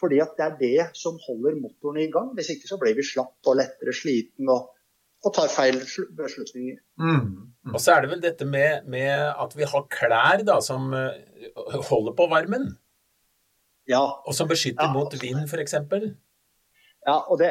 [0.02, 2.32] Fordi at det er det som holder motoren i gang.
[2.36, 4.50] Hvis ikke så blir vi slapp og lettere sliten.
[4.50, 4.71] og
[5.21, 5.78] og tar feil
[6.17, 6.80] beslutninger.
[6.97, 7.26] Mm.
[7.62, 7.74] Mm.
[7.76, 11.52] Og så er det vel dette med, med, at vi har klær da, som eh,
[11.89, 12.71] holder på varmen.
[13.89, 14.04] Ja.
[14.28, 15.78] Og som beskytter ja, mot vind, f.eks.
[17.02, 17.50] Ja, og det,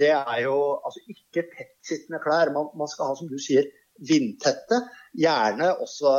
[0.00, 2.52] det, er jo altså ikke tettsittende klær.
[2.54, 3.68] Man, man, skal ha, som du sier,
[4.08, 4.78] vindtette.
[5.20, 6.14] Gjerne også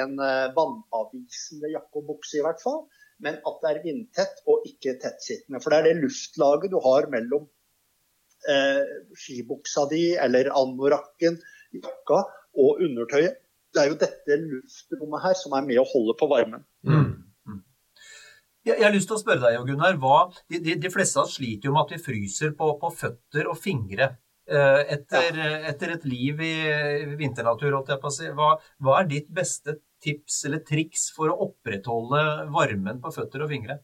[0.00, 2.82] en eh, vannavvisende jakke og bukse, i hvert fall.
[3.22, 5.60] Men at det er vindtett og ikke tettsittende.
[5.62, 7.46] For det er det luftlaget du har mellom
[8.50, 8.82] eh,
[9.14, 11.38] skibuksa di eller anorakken,
[11.76, 12.24] jakka
[12.58, 13.38] og undertøyet.
[13.70, 16.64] Det er jo dette luftrommet her som er med å holde på varmen.
[16.82, 17.19] Mm.
[18.66, 18.72] Mm.
[18.72, 19.98] Jeg har lyst til å spørre deg, Gunnar.
[20.00, 22.92] Hva, de, de, de, fleste av oss sliter jo med at vi fryser på, på
[23.02, 24.12] føtter og fingre.
[24.50, 25.50] Eh, etter, ja.
[25.70, 26.54] etter, et liv i
[27.18, 28.32] vinternatur, holdt jeg på å si.
[28.34, 33.52] Hva, hva er ditt beste tips eller triks for å opprettholde varmen på føtter og
[33.52, 33.78] fingre?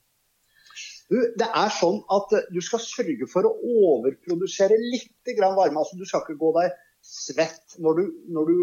[1.06, 3.54] Du, det er sånn at eh, du skal sørge for å
[3.86, 5.78] overprodusere litt varme.
[5.78, 6.74] altså Du skal ikke gå deg
[7.06, 7.78] svett.
[7.78, 8.58] Når du, når du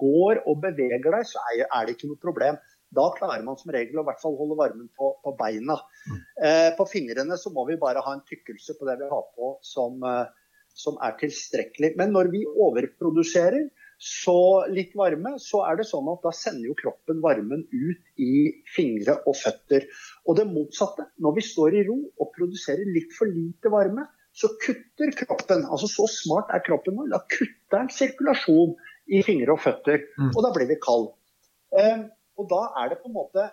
[0.00, 2.56] går og beveger deg, så er, er, det ikke noe problem.
[2.96, 5.78] Da klarer man som regel å hvert fall holde varmen på, på beina.
[6.38, 9.54] Eh, på fingrene så må vi bare ha en tykkelse på det vi har på
[9.66, 10.26] som, eh,
[10.74, 11.94] som er tilstrekkelig.
[12.00, 13.70] Men når vi overproduserer,
[14.04, 18.50] så litt varme, så er det sånn at da sender jo kroppen varmen ut i
[18.74, 19.86] fingre og føtter.
[20.28, 21.06] Og det motsatte.
[21.22, 25.62] Når vi står i ro og produserer litt for lite varme, så kutter kroppen.
[25.70, 27.12] Altså så smart er kroppen vår.
[27.14, 28.74] Da kutter den sirkulasjon
[29.14, 30.02] i fingre og føtter.
[30.18, 30.32] Mm.
[30.32, 31.12] Og da blir vi kald.
[31.78, 32.04] Eh,
[32.40, 33.50] og da er det på en måte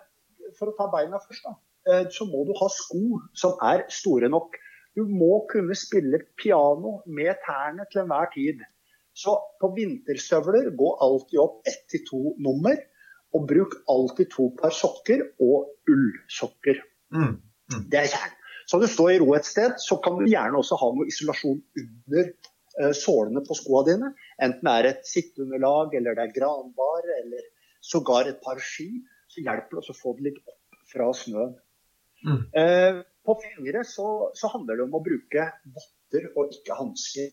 [0.58, 1.52] For å ta beina først, da.
[1.88, 4.56] Eh, så må du ha sko som er store nok.
[4.98, 8.60] Du må kunne spille piano med tærne til enhver tid.
[9.16, 12.76] Så på vinterstøvler, gå alltid opp ett til to nummer.
[13.32, 16.82] Og bruk alltid to par sokker og ullsokker.
[17.14, 17.38] Mm.
[17.72, 17.84] Mm.
[17.88, 18.38] Det er kjernen.
[18.68, 21.58] Så du står i ro et sted, så kan du gjerne også ha noe isolasjon
[21.82, 22.28] under
[22.78, 24.12] uh, sålene på skoene dine.
[24.44, 27.48] Enten det er et sitteunderlag, eller det er granbar, eller
[27.82, 28.88] sågar et par ski.
[29.32, 31.54] Så hjelper det å få det litt opp fra snøen.
[32.22, 32.42] Mm.
[32.54, 37.30] Uh, på fingre så, så handler det om å bruke votter og ikke hansker.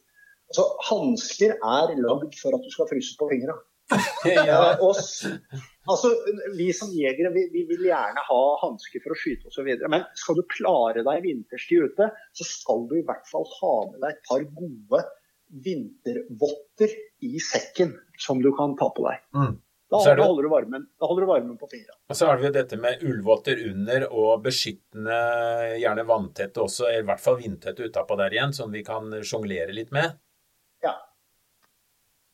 [0.49, 3.57] Altså, Hansker er lagd for at du skal fryse på fingra.
[4.29, 4.77] ja.
[4.77, 6.11] altså,
[6.57, 9.69] vi som jegere vi, vi vil gjerne ha hansker for å skyte osv.
[9.89, 14.03] Men skal du klare deg vinterstid ute, så skal du i hvert fall ha med
[14.03, 15.01] deg et par gode
[15.65, 16.93] vintervotter
[17.25, 19.25] i sekken som du kan ta på deg.
[19.33, 19.57] Mm.
[19.89, 21.95] Da, det, holder du varmen, holder du varmen på fingra.
[22.11, 25.15] Og så har vi jo dette med ullvotter under og beskyttende,
[25.81, 29.89] gjerne vanntette også, i hvert fall vindtette utapå der igjen, som vi kan sjonglere litt
[29.95, 30.13] med.
[30.85, 30.93] Ja.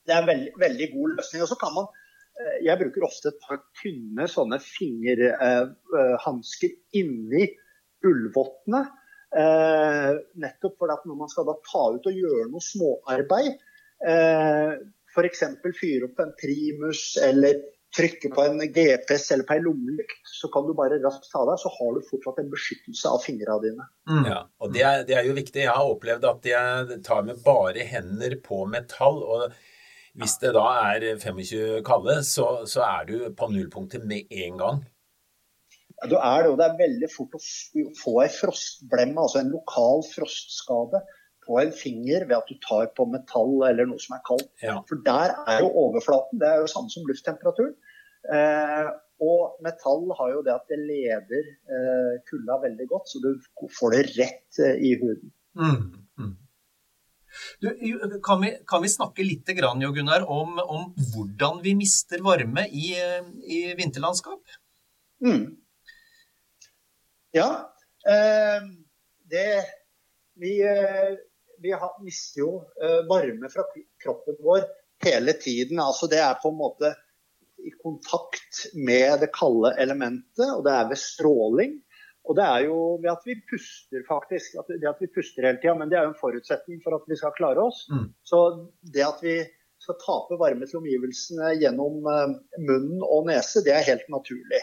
[0.04, 1.40] Det er en veldig, veldig god løsning.
[1.46, 7.44] Og så kan man eh, Jeg bruker ofte et par tynne sånne fingerhansker eh, inni
[8.06, 8.82] ullvottene.
[9.36, 10.12] Eh,
[10.44, 13.54] nettopp fordi at når man skal da ta ut og gjøre noe småarbeid,
[14.12, 14.72] eh,
[15.16, 15.46] f.eks.
[15.80, 17.64] fyre opp en primus eller
[17.96, 21.60] trykke på en GPS eller på en lommelykt, så kan du bare raskt ta deg,
[21.62, 23.86] så har du fortsatt en beskyttelse av fingrene dine.
[24.12, 24.26] Mm.
[24.28, 25.64] Ja, og det er, det er, jo viktig.
[25.64, 29.22] Jeg har opplevd at jeg tar med bare hender på metall.
[29.24, 29.56] og
[30.16, 34.84] hvis det da er 25 kalde, så, så er du på nullpunktet med en gang.
[35.96, 37.42] Ja, du er det, og det er veldig fort å
[38.00, 41.04] få ei frostblemme, altså en lokal frostskade
[41.46, 44.52] på en finger ved at du tar på metall eller noe som er kaldt.
[44.64, 44.80] Ja.
[44.90, 47.76] For der er jo overflaten det er jo samme som lufttemperaturen.
[48.36, 48.88] Eh,
[49.26, 53.96] og metall har jo det at det leder eh, kulda veldig godt, så du får
[53.96, 55.32] det rett eh, i huden.
[55.56, 55.86] Mm,
[56.20, 56.34] mm.
[57.62, 57.70] Du,
[58.24, 62.66] kan, vi, kan, vi, snakke litt grann, jo, Gunnar, om, om, hvordan vi mister varme
[62.68, 62.92] i,
[63.44, 64.58] i vinterlandskap?
[65.24, 65.48] Mm.
[67.36, 67.50] Ja.
[68.08, 68.68] Eh,
[69.32, 69.48] det
[70.40, 71.16] vi, eh,
[71.66, 71.74] vi
[72.06, 72.52] mister jo
[72.82, 73.66] eh, varme fra
[74.04, 74.68] kroppen vår
[75.06, 75.82] hele tiden.
[75.82, 76.94] Altså det er på en måte
[77.66, 81.76] i kontakt med det kalde elementet, og det er ved stråling.
[82.26, 84.58] Og det er jo ved at vi puster, faktisk.
[84.62, 87.06] At det at vi puster hele tida, men det er jo en forutsetning for at
[87.10, 87.86] vi skal klare oss.
[87.94, 88.08] Mm.
[88.26, 88.42] Så
[88.94, 89.38] det at vi
[89.86, 92.34] skal tape varme til omgivelsene gjennom uh,
[92.66, 94.62] munnen og nese, det er helt naturlig.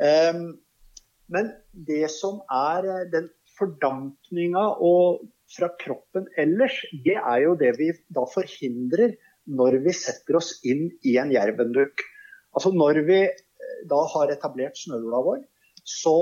[0.00, 0.46] Um,
[1.34, 1.52] men
[1.88, 3.28] det som er den
[3.58, 9.14] fordampninga og fra kroppen ellers, det er jo det vi da forhindrer
[9.44, 12.04] når vi setter oss inn i en jervenduk.
[12.56, 15.40] Altså når vi eh, da har etablert snøhula vår,
[15.84, 16.16] så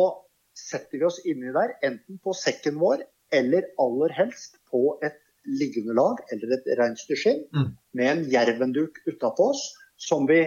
[0.59, 5.17] setter vi oss inni der, enten på sekken vår eller aller helst på et
[5.49, 7.71] liggeunderlag eller et reinsdyrskinn mm.
[7.99, 9.65] med en jervenduk utapå oss
[9.99, 10.45] som vi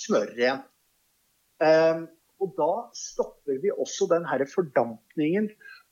[0.00, 0.64] smører igjen.
[1.62, 2.04] Um,
[2.42, 5.48] og da stopper vi også den her fordampningen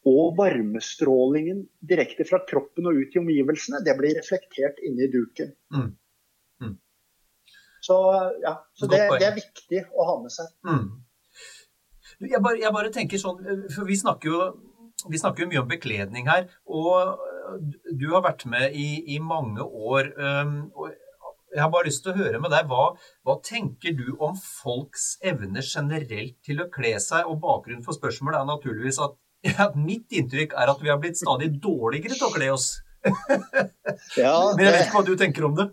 [0.08, 5.52] og varmestrålingen direkte fra kroppen og ut i omgivelsene, det blir reflektert inni duken.
[5.74, 5.92] Mm.
[6.62, 6.74] Mm.
[7.86, 7.98] Så,
[8.42, 10.50] ja, så det, det, er viktig å ha med seg.
[10.66, 10.88] Mm.
[12.22, 13.40] Jeg, bare, jeg, bare, tenker sånn,
[13.74, 14.42] for vi snakker jo
[15.10, 17.18] vi snakker jo mye om bekledning her, og
[17.98, 20.12] du har vært med i, i mange år.
[20.14, 20.92] Um, og
[21.52, 22.92] jeg har bare lyst til å høre med deg, hva,
[23.26, 27.28] hva, tenker du om folks evne generelt til å kle seg?
[27.28, 31.18] Og bakgrunnen for spørsmålet er naturligvis at ja, mitt inntrykk er at vi har blitt
[31.20, 32.70] stadig dårligere til å kle oss.
[34.22, 35.68] ja, Men jeg vet ikke hva du tenker om det?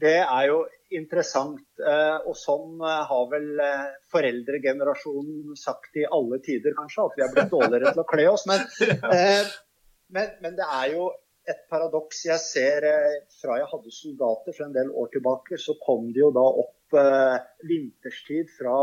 [0.00, 0.64] Det er jo
[0.96, 1.62] interessant.
[1.78, 7.24] Eh, og sånn eh, har vel eh, foreldregenerasjonen sagt i alle tider, kanskje, at vi
[7.24, 8.46] har blitt dårligere til å kle oss.
[8.50, 8.64] Men,
[10.16, 11.10] men, men det er jo
[11.50, 12.84] et paradoks jeg ser
[13.40, 16.74] fra jeg hadde soldater for en del år tilbake, så kom det jo da opp
[16.98, 17.36] eh,
[17.68, 18.78] vinterstid fra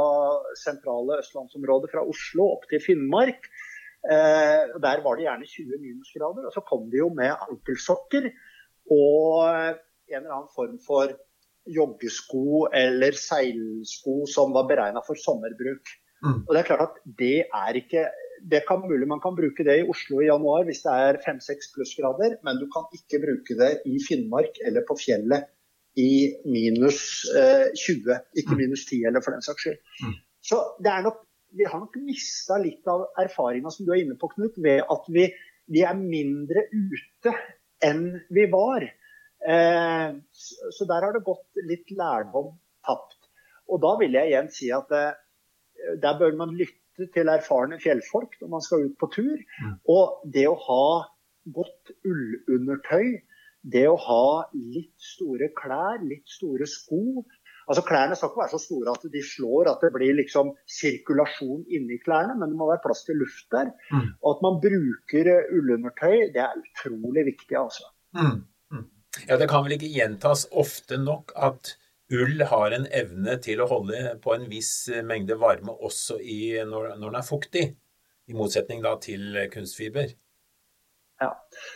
[0.59, 3.49] sentrale østlandsområdet, fra Oslo opp til Finnmark.
[4.07, 6.47] Eh, der var det gjerne 20 minusgrader.
[6.47, 8.29] Og så kom de jo med ankelsokker
[8.93, 11.11] og en eller annen form for
[11.67, 15.91] joggesko eller seilsko som var beregna for sommerbruk.
[16.23, 16.39] Mm.
[16.47, 18.07] Og Det er klart at det er ikke
[18.51, 21.71] det kan mulig man kan bruke det i Oslo i januar hvis det er 5-6
[21.73, 25.49] plussgrader, men du kan ikke bruke det i Finnmark eller på fjellet
[25.97, 26.11] i
[26.45, 26.99] minus
[27.33, 28.61] eh, 20, ikke mm.
[28.61, 29.79] minus 10 eller for den saks skyld.
[30.03, 30.17] Mm.
[30.47, 31.23] Så det er nok
[31.57, 35.05] vi har nok mista litt av erfaringa som du er inne på, Knut, ved at
[35.13, 35.27] vi,
[35.71, 37.33] vi er mindre ute
[37.83, 38.83] enn vi var.
[39.47, 42.51] Eh, så der har det gått litt lærdom
[42.85, 43.29] tapt.
[43.71, 45.15] Og da vil jeg igjen si at eh,
[46.01, 49.37] der bør man lytte til erfarne fjellfolk når man skal ut på tur.
[49.37, 49.75] Mm.
[49.93, 50.87] Og det å ha
[51.55, 53.21] godt ullundertøy,
[53.61, 57.23] det å ha litt store klær, litt store sko,
[57.67, 61.65] Altså Klærne skal ikke være så store at de slår, at det blir liksom sirkulasjon
[61.75, 63.73] inni klærne, men det må være plass til luft der.
[63.91, 64.05] Mm.
[64.21, 67.89] Og at man bruker eh, ullundertøy, det er utrolig viktig, altså.
[68.15, 68.37] Mm.
[68.71, 68.85] Mm.
[69.25, 71.73] Ja, Det kan vel ikke gjentas ofte nok at
[72.15, 76.55] ull har en evne til å holde på en viss eh, mengde varme også i,
[76.63, 77.65] når, når den er fuktig,
[78.31, 80.15] i motsetning da til kunstfiber?
[81.17, 81.31] Ja,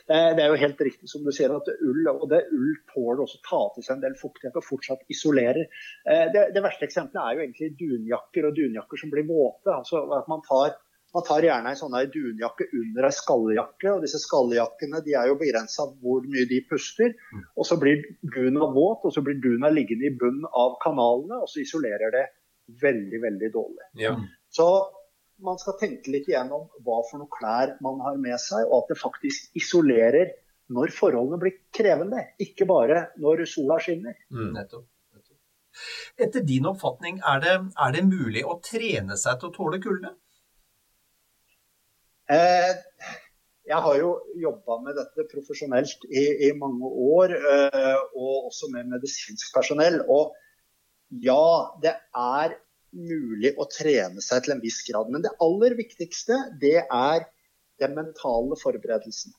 [0.08, 3.39] det er, jo helt riktig som du sier at ull og det ull tåler også
[3.48, 5.66] ta til seg en del fuktighet og fortsatt isolerer.
[6.06, 9.74] Eh, det, det, verste eksempelet er jo egentlig dunjakker og dunjakker som blir våte.
[9.74, 10.76] altså at Man tar,
[11.18, 15.39] man tar gjerne en sånn dunjakke under ei skalljakke, og disse skalljakkene de er jo
[15.42, 17.18] begrensa hvor mye de puster.
[17.56, 21.50] og Så blir duna våt, og så blir duna liggende i bunnen av kanalene, og
[21.50, 22.28] så isolerer det
[22.82, 23.89] veldig, veldig dårlig.
[24.06, 24.14] Ja.
[24.54, 24.70] Så
[25.46, 28.94] man skal tenke litt igjennom hva for noen klær man har med seg, og at
[28.94, 30.34] det faktisk isolerer
[30.72, 34.16] når forholdene blir krevende, ikke bare når sola skinner.
[34.32, 34.52] Mm.
[34.56, 34.88] Nettopp.
[36.20, 40.12] Etter din oppfatning, er det, er det, mulig å trene seg til å tåle kulde?
[42.32, 42.72] Eh,
[43.68, 48.92] jeg har jo jobba med dette profesjonelt i, i mange år, eh, og også med
[48.92, 50.02] medisinsk personell.
[50.12, 50.36] Og
[51.24, 52.58] ja, det er
[52.92, 55.12] mulig å trene seg til en viss grad.
[55.14, 57.28] Men det aller viktigste, det er
[57.82, 59.34] den mentale forberedelsen.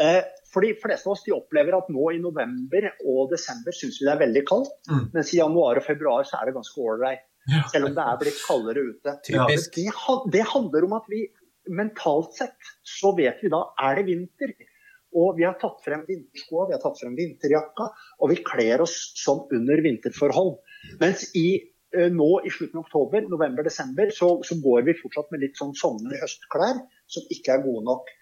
[0.00, 0.22] Eh,
[0.52, 4.08] for de fleste av oss de opplever at nå i november og desember syns vi
[4.08, 4.74] det er veldig kaldt.
[4.90, 5.04] Mm.
[5.14, 7.24] Mens i januar og februar så er det ganske ålreit.
[7.50, 7.64] Ja.
[7.72, 9.16] Selv om det er blitt kaldere ute.
[9.28, 9.78] Typisk.
[9.78, 11.24] Det, det handler om at vi
[11.70, 14.54] mentalt sett så vet vi da er det vinter.
[15.12, 17.90] Og vi har tatt frem vinterskoa, vi har tatt frem vinterjakka,
[18.24, 20.54] og vi kler oss som under vinterforhold.
[21.02, 21.60] Mens i
[22.12, 26.80] nå i slutten av oktober, november-desember, så, så, går vi fortsatt med litt sånn sommer-høstklær
[27.10, 28.12] som ikke er gode nok.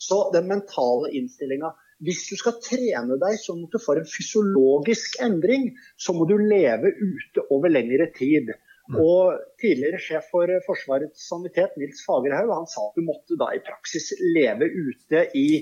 [0.00, 5.18] Så den mentale innstillinga Hvis du skal trene deg sånn at du får en fysiologisk
[5.20, 5.66] endring,
[6.00, 8.54] så må du leve ute over lengre tid.
[8.88, 8.96] Mm.
[9.04, 13.60] Og Tidligere sjef for Forsvarets sanitet, Nils Fagerhaug, han sa at du måtte da i
[13.66, 15.60] praksis leve ute i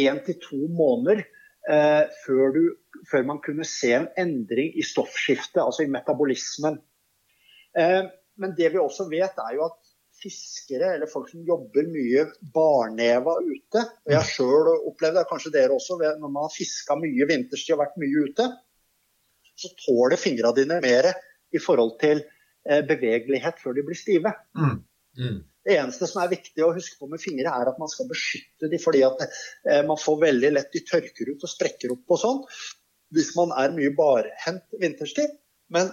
[0.00, 2.62] én til to måneder eh, før, du,
[3.10, 6.80] før, man kunne se en endring i stoffskiftet, altså i metabolismen.
[7.78, 8.02] Eh,
[8.42, 9.78] men det vi også vet, er jo at
[10.22, 15.74] fiskere, eller folk som jobber mye barneva ute og Jeg sjøl opplevde det, kanskje dere
[15.74, 18.46] også, når man har fiska mye vinterstid og vært mye ute,
[19.58, 21.10] så tåler fingra dine mer
[21.52, 24.32] i forhold til eh, bevegelighet før de blir stive.
[24.58, 24.78] Mm.
[25.18, 25.40] Mm.
[25.62, 28.70] Det eneste som er viktig å huske på med fingre, er at man skal beskytte
[28.70, 32.22] dem, fordi at eh, man får veldig lett de tørker ut og sprekker opp og
[32.22, 32.40] sånn
[33.12, 35.34] hvis man er mye barhendt vinterstid.
[35.72, 35.90] Men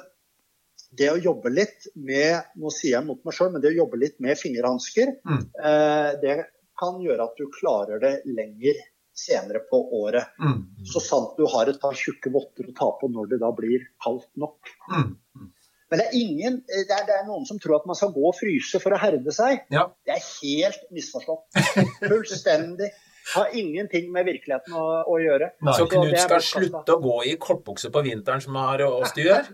[0.95, 3.99] det å jobbe litt med nå sier jeg mot meg selv, men det å jobbe
[4.01, 5.43] litt med fingerhansker, mm.
[5.59, 6.38] eh, det
[6.80, 8.80] kan gjøre at du klarer det lenger
[9.20, 10.32] senere på året.
[10.39, 10.63] Mm.
[10.88, 13.84] Så sant du har et par tjukke votter å ta på når det da blir
[14.03, 14.72] kaldt nok.
[14.93, 15.49] Mm.
[15.90, 18.12] Men det er, ingen, eh, det er, det er, noen som tror at man skal
[18.14, 19.64] gå og fryse for å herde seg.
[19.74, 19.88] Ja.
[20.06, 21.62] Det er helt misforstått.
[22.04, 22.92] Fullstendig.
[23.30, 25.52] Har ingenting med virkeligheten å, å gjøre.
[25.66, 25.74] Nei.
[25.78, 29.50] Så Knut skal slutte å gå i kortbukse på vinteren, som har oss du gjør?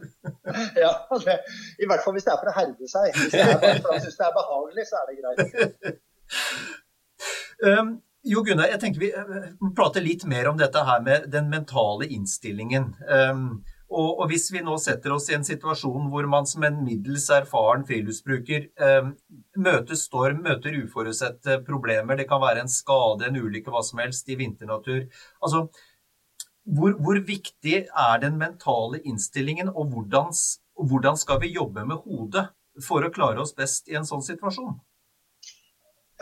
[0.84, 0.92] ja,
[1.26, 1.38] det,
[1.84, 3.10] i hvert fall hvis det er for å herde seg.
[3.18, 6.00] Hvis det er bare for å synes det er behagelig, så er det greit.
[7.68, 7.92] um,
[8.32, 12.08] jo, Gunnar, jeg tenker vi uh, prater litt mer om dette her med den mentale
[12.16, 12.94] innstillingen.
[13.10, 13.50] Um,
[13.96, 17.30] og, og, hvis vi nå setter oss i en situasjon hvor man som en middels
[17.34, 19.10] erfaren friluftsbruker eh,
[19.68, 24.30] møter storm, møter uforutsette problemer, det kan være en skade, en ulykke, hva som helst
[24.30, 25.66] i vinternatur altså,
[26.66, 30.32] hvor, hvor viktig er den mentale innstillingen, og hvordan,
[30.82, 32.48] hvordan, skal vi jobbe med hodet
[32.84, 34.74] for å klare oss best i en sånn situasjon?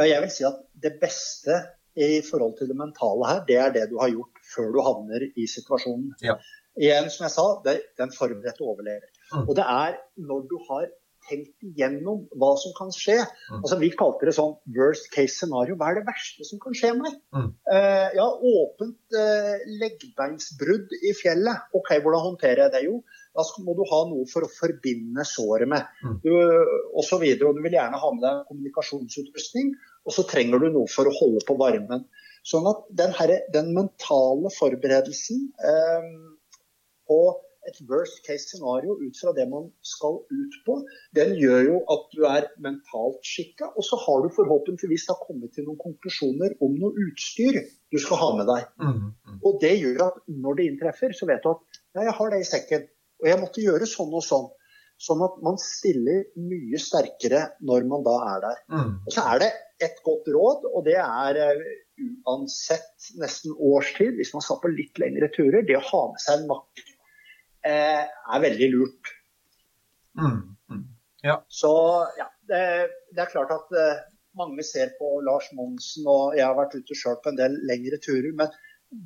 [0.01, 1.61] Ja, jeg vil si at det beste
[1.95, 5.25] i forhold til det mentale her, det er det du har gjort før du havner
[5.31, 6.11] i situasjonen.
[6.25, 6.35] Ja
[6.79, 9.09] igjen, som jeg sa, det er formrette overlever.
[9.33, 9.47] Mm.
[9.47, 9.97] Og det er
[10.29, 10.91] når du har
[11.29, 13.15] tenkt igjennom hva som kan skje.
[13.23, 13.61] Mm.
[13.61, 15.77] Altså, vi kalte det sånn worst case scenario.
[15.79, 17.15] Hva er det verste som kan skje meg?
[17.35, 17.49] Mm.
[17.69, 21.69] Uh, ja, åpent uh, leggbeinsbrudd i fjellet.
[21.77, 22.83] Ok, hvordan håndterer jeg det?
[22.89, 22.99] Jo,
[23.37, 25.87] da må du ha noe for å forbinde såret med.
[26.03, 26.19] Mm.
[26.25, 26.33] Du,
[26.91, 29.73] og, så videre, og du vil gjerne ha med deg kommunikasjonsutrustning.
[30.03, 32.03] Og så trenger du noe for å holde på varmen.
[32.43, 36.32] Sånn at den, her, den mentale forberedelsen på
[37.73, 40.77] et worst case scenario ut fra det man skal ut på,
[41.17, 43.71] den gjør jo at du er mentalt skikka.
[43.73, 48.21] Og så har du forhåpentligvis da kommet til noen konklusjoner om noe utstyr du skal
[48.21, 48.67] ha med deg.
[48.81, 49.39] Mm, mm.
[49.43, 52.41] Og det gjør at når det inntreffer, så vet du at ja, jeg har det
[52.41, 52.89] i sekken.
[53.23, 54.51] Og jeg måtte gjøre sånn og sånn.
[55.03, 58.59] Sånn at man stiller mye sterkere når man da er der.
[58.71, 58.91] Mm.
[59.03, 59.53] Og så er det
[59.83, 61.63] et godt råd, og det er uh,
[62.23, 66.39] uansett nesten årstid, hvis man skal på litt lengre turer, det å ha med seg
[66.39, 66.92] en makker
[67.63, 69.13] Eh, er veldig lurt.
[70.19, 70.83] Mm, mm.
[71.23, 71.37] Ja.
[71.47, 71.71] Så
[72.17, 72.63] ja, det,
[73.13, 74.01] det, er klart at eh,
[74.37, 77.99] mange ser på Lars Monsen, og jeg har vært ute sjøl på en del lengre
[78.03, 78.51] turer, men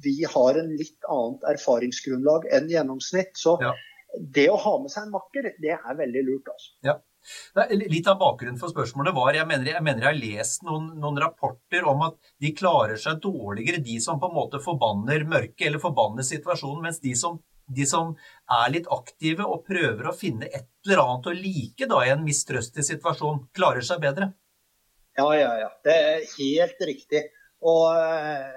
[0.04, 3.36] vi har en litt annet erfaringsgrunnlag enn gjennomsnitt.
[3.40, 3.76] Så ja.
[4.18, 6.50] det å ha med seg en makker, det er veldig lurt.
[6.56, 6.74] altså.
[6.88, 6.98] Ja.
[7.76, 11.18] Litt av bakgrunnen for spørsmålet var jeg mener jeg, mener jeg har lest noen, noen,
[11.20, 15.84] rapporter om at de klarer seg dårligere, de som på en måte forbanner mørket eller
[15.84, 17.36] forbanner situasjonen, mens de som,
[17.68, 18.14] de som
[18.58, 22.24] er litt aktive og prøver å finne et eller annet å like da, i en
[22.26, 24.32] mistrøstig situasjon, klarer seg bedre.
[25.18, 25.70] Ja, ja, ja.
[25.84, 27.26] Det er helt riktig.
[27.66, 28.56] Og eh,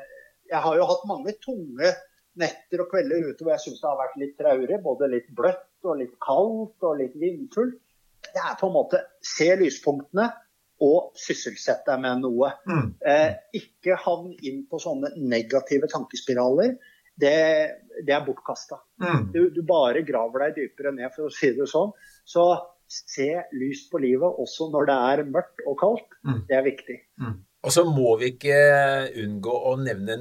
[0.51, 1.95] jeg har jo hatt mange tunge
[2.41, 4.81] netter og kvelder ute hvor jeg syns det har vært litt traurig.
[4.85, 7.81] Både litt bløtt og litt kaldt og litt vindfullt
[8.35, 10.29] det er på en måte se lyspunktene
[10.85, 12.53] og sysselsette deg med noe.
[12.69, 12.87] Mm.
[13.13, 16.77] Eh, ikke havn inn på sånne negative tankespiraler.
[17.21, 17.37] Det,
[18.07, 18.81] det er bortkasta.
[19.03, 19.29] Mm.
[19.35, 21.93] Du, du, bare graver deg dypere ned, for å si det sånn.
[22.29, 22.47] Så
[22.91, 26.19] se lyst på livet også når det er mørkt og kaldt.
[26.27, 26.43] Mm.
[26.49, 26.99] Det er viktig.
[27.23, 27.39] Mm.
[27.61, 28.57] Og så må vi ikke
[29.21, 30.17] unngå å nevne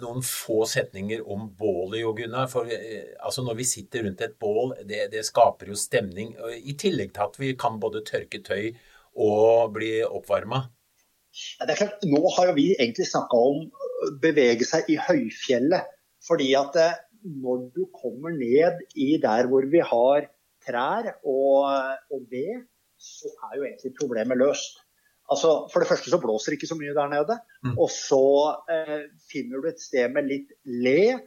[0.00, 2.48] noen få setninger om bålet, Jo Gunnar.
[2.50, 6.34] For eh, altså når vi sitter rundt et bål, det, det, skaper jo stemning.
[6.58, 8.72] I tillegg til at vi kan både tørke tøy
[9.22, 10.64] og bli oppvarma.
[11.30, 13.68] Ja, det er klart, Nå har jo vi egentlig snakka om
[14.22, 15.86] bevege seg i høyfjellet.
[16.26, 16.98] Fordi at eh,
[17.44, 20.28] når du kommer ned i der hvor vi har
[20.66, 21.66] trær og,
[22.12, 22.64] og ved,
[23.00, 24.80] så er jo egentlig problemet løst.
[25.30, 27.36] Altså, For det første så blåser det ikke så mye der nede.
[27.64, 27.76] Mm.
[27.78, 28.24] Og så
[28.72, 31.20] eh, finner du et sted med litt le,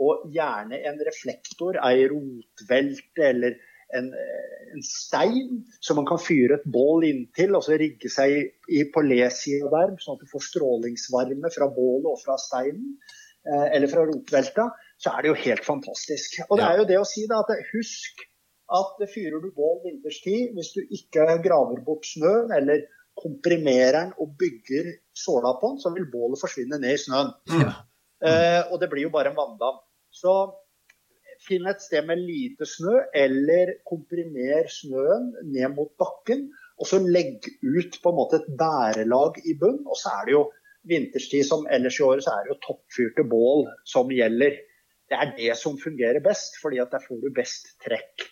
[0.00, 3.58] og gjerne en reflektor, ei rotvelte eller
[3.98, 8.36] en, eh, en, stein som man kan fyre et bål inntil og så rigge seg
[8.70, 12.94] i, på le-sida der, sånn at du får strålingsvarme fra bålet og fra steinen.
[13.48, 14.68] Eh, eller fra rotvelta.
[15.00, 16.40] Så er det jo helt fantastisk.
[16.48, 18.24] Og det er jo det å si da, at husk
[18.70, 22.84] at fyrer du bål vinterstid, hvis du ikke graver bort snøen eller
[23.18, 27.32] komprimerer den og bygger såla på den, så vil bålet forsvinne ned i snøen.
[27.50, 27.72] Ja.
[28.20, 29.80] Eh, og det blir jo bare en vanndam.
[30.12, 30.34] Så
[31.40, 36.50] finn et sted med lite snø, eller komprimer snøen ned mot bakken.
[36.80, 39.82] Og så legg ut på en måte et bærelag i bunn.
[39.88, 40.44] Og så er det jo
[40.88, 44.58] vinterstid som ellers i året, så er det jo toppfyrte bål som gjelder.
[45.10, 48.28] Det er det som fungerer best, fordi at der får du best trekk.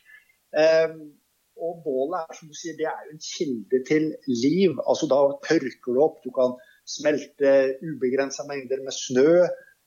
[0.55, 1.01] Um,
[1.59, 4.77] og bålet er som du sier, det er jo en kilde til liv.
[4.87, 5.19] Altså Da
[5.49, 6.55] tørker du opp, du kan
[6.89, 9.33] smelte ubegrensa mengder med snø.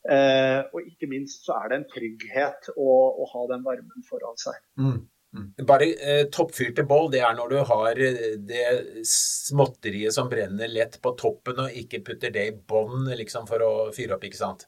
[0.01, 2.91] Eh, og ikke minst så er det en trygghet å,
[3.21, 4.57] å ha den varmen foran seg.
[4.81, 5.03] Mm.
[5.31, 5.65] Mm.
[5.67, 8.65] Bare eh, toppfyrte bål, det er når du har eh, det
[9.07, 13.73] småtteriet som brenner lett på toppen, og ikke putter det i bånn liksom, for å
[13.95, 14.67] fyre opp, ikke sant?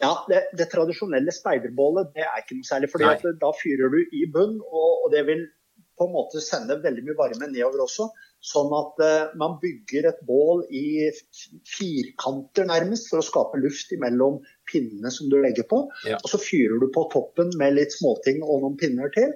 [0.00, 2.88] Ja, det, det tradisjonelle speiderbålet det er ikke noe særlig.
[2.92, 5.44] fordi Da fyrer du i bunn, og, og det vil
[6.00, 8.06] på en måte sende veldig mye varme nedover også.
[8.40, 11.10] Sånn at eh, man bygger et bål i
[11.68, 14.38] firkanter nærmest for å skape luft mellom
[14.70, 15.82] pinnene som du legger på.
[16.08, 16.16] Ja.
[16.22, 19.34] Og så fyrer du på toppen med litt småting og noen pinner til.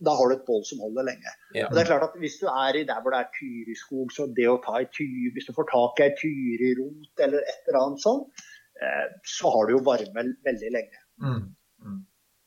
[0.00, 1.32] Da har du et bål som holder lenge.
[1.54, 1.66] Ja.
[1.68, 4.28] Og det er klart at Hvis du er i der hvor det er tyriskog, så
[4.36, 7.80] det å ta i tyr, hvis du får tak i ei tyrirot eller et eller
[7.82, 8.24] annet sånn,
[8.80, 11.04] uh, så har du jo varme veldig lenge.
[11.20, 11.44] Mm.
[11.84, 12.00] Mm.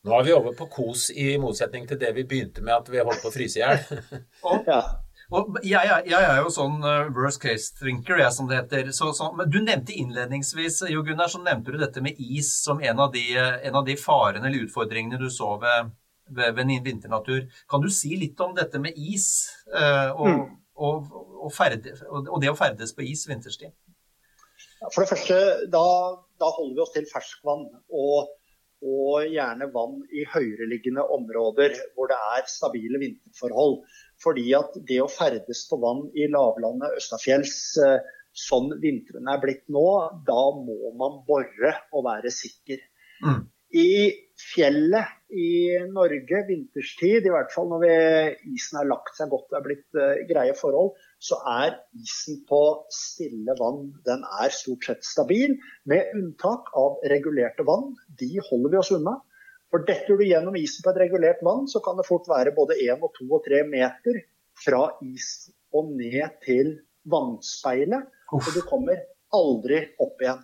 [0.04, 3.00] Nå er vi over på kos, i motsetning til det vi begynte med at vi
[3.00, 4.02] holdt på å fryse i hjel.
[4.74, 4.82] ja.
[5.62, 8.90] jeg, jeg, jeg, er jo sånn uh, worst case drinker, jeg som det heter.
[8.98, 12.82] Så, så, men du nevnte innledningsvis Jo Gunnar, så nevnte du dette med is som
[12.82, 15.94] en av de, en av de farene eller utfordringene du så ved,
[16.30, 17.48] ved, ved vinternatur.
[17.70, 20.46] Kan du si litt om dette med is uh, og, mm.
[20.76, 23.74] og, og, ferde, og, det å ferdes på is vinterstid?
[24.92, 25.36] For det første,
[25.72, 25.84] da,
[26.40, 27.68] da holder vi oss til ferskvann.
[27.90, 28.32] og
[28.84, 33.78] og gjerne vann i høyereliggende områder hvor det er stabile vinterforhold.
[34.24, 38.04] Fordi at det å ferdes på vann i lavlandet østafjells eh,
[38.34, 39.88] sånn vintrene er blitt nå,
[40.28, 42.82] da må man bore og være sikker.
[43.24, 43.44] Mm.
[43.74, 47.94] I fjellet i Norge vinterstid, i hvert fall når vi,
[48.54, 50.92] isen har lagt seg godt og er blitt uh, greie forhold,
[51.24, 52.60] så er isen på
[52.94, 55.56] stille vann den er stort sett stabil.
[55.90, 57.96] Med unntak av regulerte vann.
[58.20, 59.18] De holder vi oss unna.
[59.74, 62.78] For detter du gjennom isen på et regulert vann, så kan det fort være både
[62.86, 64.22] én og to og 3 meter
[64.62, 66.76] fra is og ned til
[67.10, 68.06] vannspeilet.
[68.38, 69.02] Og du kommer
[69.34, 70.44] aldri opp igjen.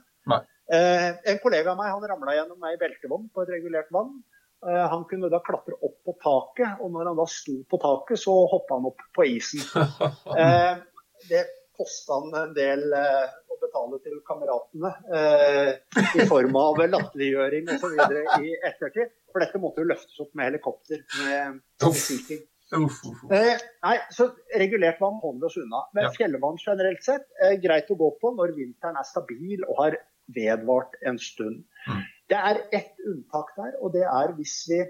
[0.70, 4.20] Eh, en kollega av meg han ramla gjennom ei beltevogn på et regulert vann.
[4.68, 8.20] Eh, han kunne da klatre opp på taket, og når han da sto på taket,
[8.20, 9.64] så hoppa han opp på isen.
[10.40, 10.76] Eh,
[11.30, 11.42] det
[11.76, 14.92] kosta han en del eh, å betale til kameratene
[16.16, 17.98] i form av latterliggjøring osv.
[18.44, 19.12] i ettertid.
[19.32, 21.02] For dette måtte jo løftes opp med helikopter.
[21.24, 22.06] med Uff.
[22.70, 23.24] Uff, uff.
[23.26, 24.28] nei, så
[24.62, 25.82] Regulert vann holder oss unna.
[25.98, 26.14] Men ja.
[26.14, 29.98] fjellvann generelt sett er greit å gå på når vinteren er stabil og har
[30.36, 31.64] vedvart en stund.
[31.88, 32.02] Mm.
[32.30, 34.84] Det er ett unntak der, og det er hvis vi,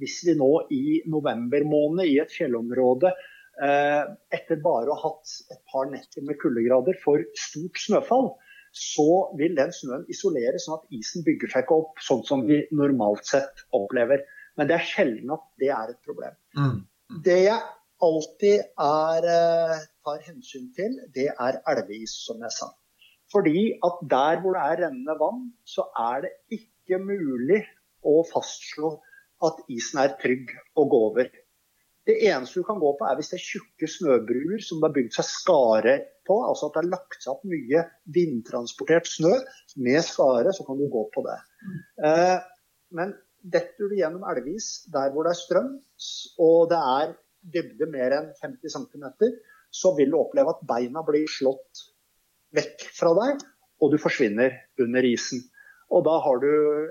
[0.00, 5.34] hvis vi nå i november måned i et fjellområde eh, etter bare å ha hatt
[5.52, 8.32] et par netter med kuldegrader for stort snøfall,
[8.74, 12.62] så vil den snøen isoleres sånn at isen bygger seg ikke opp sånn som vi
[12.76, 14.24] normalt sett opplever.
[14.58, 16.36] Men det er sjelden at det er et problem.
[16.58, 16.78] Mm.
[17.24, 17.60] Det jeg
[18.04, 22.70] alltid er, eh, tar hensyn til, det er elveis, som jeg sa.
[23.32, 27.60] Fordi at der hvor det er rennende vann, så er det ikke mulig
[28.06, 28.94] å fastslå
[29.44, 31.28] at isen er trygg å gå over.
[32.08, 34.94] Det eneste du kan gå på, er hvis det er tjukke snøbruer som det har
[34.94, 35.94] bygd seg skare
[36.28, 36.38] på.
[36.40, 37.82] Altså at det har lagt seg opp mye
[38.16, 39.34] vindtransportert snø
[39.84, 41.36] med skare, så kan du gå på det.
[42.08, 42.38] Eh,
[42.96, 43.12] men
[43.44, 45.70] detter du gjennom elvis der hvor det er strøm,
[46.46, 47.12] og det er
[47.58, 49.06] dybde mer enn 50 cm,
[49.68, 51.84] så vil du oppleve at beina blir slått
[52.56, 53.46] vekk fra deg,
[53.82, 55.44] og du forsvinner under isen.
[55.94, 56.50] Og da har du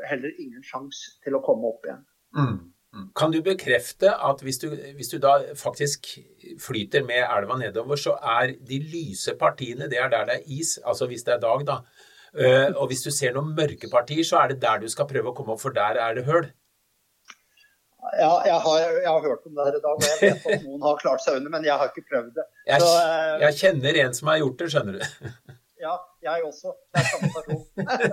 [0.10, 2.03] heller ingen sjanse til å komme opp igjen.
[2.38, 2.58] Mm.
[2.95, 3.08] mm.
[3.18, 6.10] Kan du bekrefte at hvis du, hvis du, da faktisk
[6.64, 10.78] flyter med elva nedover, så er de lyse partiene det er der det er is,
[10.84, 11.82] altså hvis det er dag, da.
[12.38, 15.32] Uh, og hvis du ser noen mørke partier, så er det der du skal prøve
[15.32, 16.49] å komme opp, for der er det høl.
[18.16, 20.66] Ja, jeg har, jeg har, hørt om det her i dag, og jeg vet at
[20.66, 22.45] noen har klart seg under, men jeg har ikke prøvd det.
[22.70, 25.32] Jeg, så, uh, jeg kjenner en som har gjort det, skjønner du.
[25.78, 25.93] Ja,
[26.26, 26.72] jeg også.
[26.89, 27.60] Det er samme person.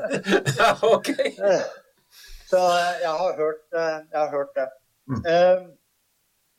[0.61, 1.09] ja, ok.
[2.51, 4.67] Så eh, jeg har hørt, eh, jeg har hørt det.
[5.11, 5.23] Mm.
[5.25, 5.63] Uh,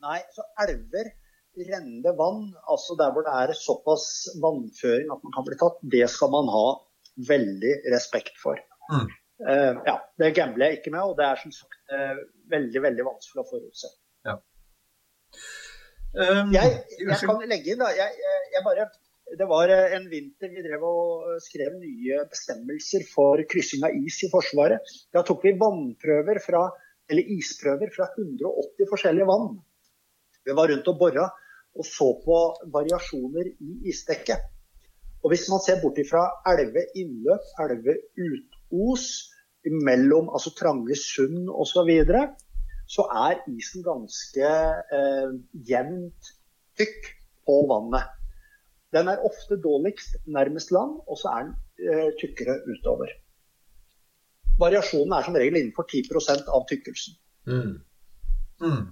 [0.04, 1.12] nei, så elver,
[1.70, 6.04] rennende vann, altså der hvor det er såpass vannføring at man kan bli tatt, det
[6.12, 6.66] skal man ha
[7.30, 8.60] veldig respekt for.
[8.90, 9.08] Mm.
[9.40, 12.20] Uh, ja, Det gambler jeg ikke med, og det er som sagt uh,
[12.52, 13.90] veldig veldig vanskelig å forutse.
[14.26, 14.36] Ja.
[16.16, 17.90] Um, jeg, jeg, kan legge inn, da.
[17.92, 18.86] Jeg, jeg bare
[19.34, 23.96] det var eh, en vinter vi drev og eh, skrev nye bestemmelser for kryssing av
[23.98, 24.92] is i Forsvaret.
[25.10, 26.60] Da tok vi vannprøver fra,
[27.10, 29.56] eller isprøver fra 180 forskjellige vann.
[30.46, 31.26] Vi var rundt og bora
[31.76, 32.36] og så på
[32.72, 34.46] variasjoner i isdekket.
[35.24, 36.22] Og Hvis man ser bort fra
[36.52, 39.06] elve innløp, elve utos,
[39.72, 42.22] mellom altså trange sund osv., så, videre,
[42.86, 44.50] så er isen ganske
[44.98, 45.30] eh,
[45.68, 46.32] jevnt
[46.78, 47.10] tykk
[47.46, 48.12] på vannet.
[48.94, 53.10] Den er ofte dårligst nærmest land, og så er den eh, tykkere utover.
[54.60, 57.18] Variasjonen er som regel innenfor 10% av tykkelsen.
[57.46, 57.74] Mm.
[58.62, 58.84] Mm.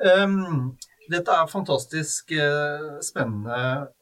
[0.00, 0.78] Um,
[1.10, 3.56] dette er fantastisk uh, spennende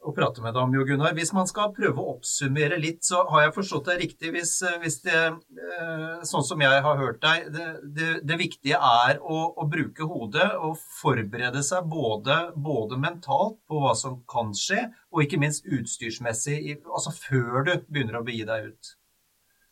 [0.05, 1.15] å prate med deg om, Jo Gunnar.
[1.17, 4.77] Hvis man skal prøve å oppsummere litt, så har jeg forstått det riktig hvis, eh,
[4.83, 9.41] hvis det, uh, sånn som jeg har hørt deg, det, det, det viktige er å,
[9.57, 15.25] å, bruke hodet og forberede seg både, både, mentalt på hva som kan skje, og
[15.25, 18.93] ikke minst utstyrsmessig, altså før du begynner å begi deg ut.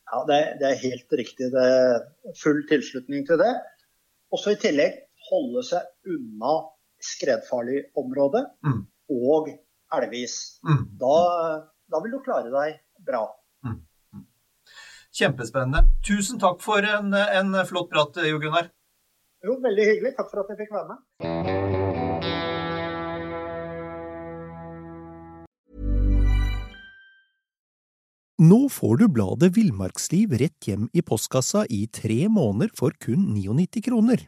[0.08, 1.52] Ja, det, det er helt riktig.
[1.52, 2.02] Det er
[2.40, 3.52] full tilslutning til det.
[4.34, 6.56] Også i tillegg holde seg unna
[7.04, 8.80] skredfarlig område mm.
[9.14, 9.52] og
[9.98, 10.38] elvis.
[10.66, 10.84] Mm.
[11.02, 11.18] Da,
[11.92, 13.26] da, vil du klare deg bra.
[13.66, 13.80] Mm.
[14.16, 14.26] mm.
[15.20, 15.86] Kjempespennende.
[16.06, 18.72] Tusen takk for en, en flott prat, Jo Gunnar.
[19.46, 20.16] Jo, veldig hyggelig.
[20.18, 21.68] Takk for at jeg fikk være med.
[28.38, 33.82] Nå får du bladet Villmarksliv rett hjem i postkassa i tre måneder for kun 99
[33.88, 34.28] kroner.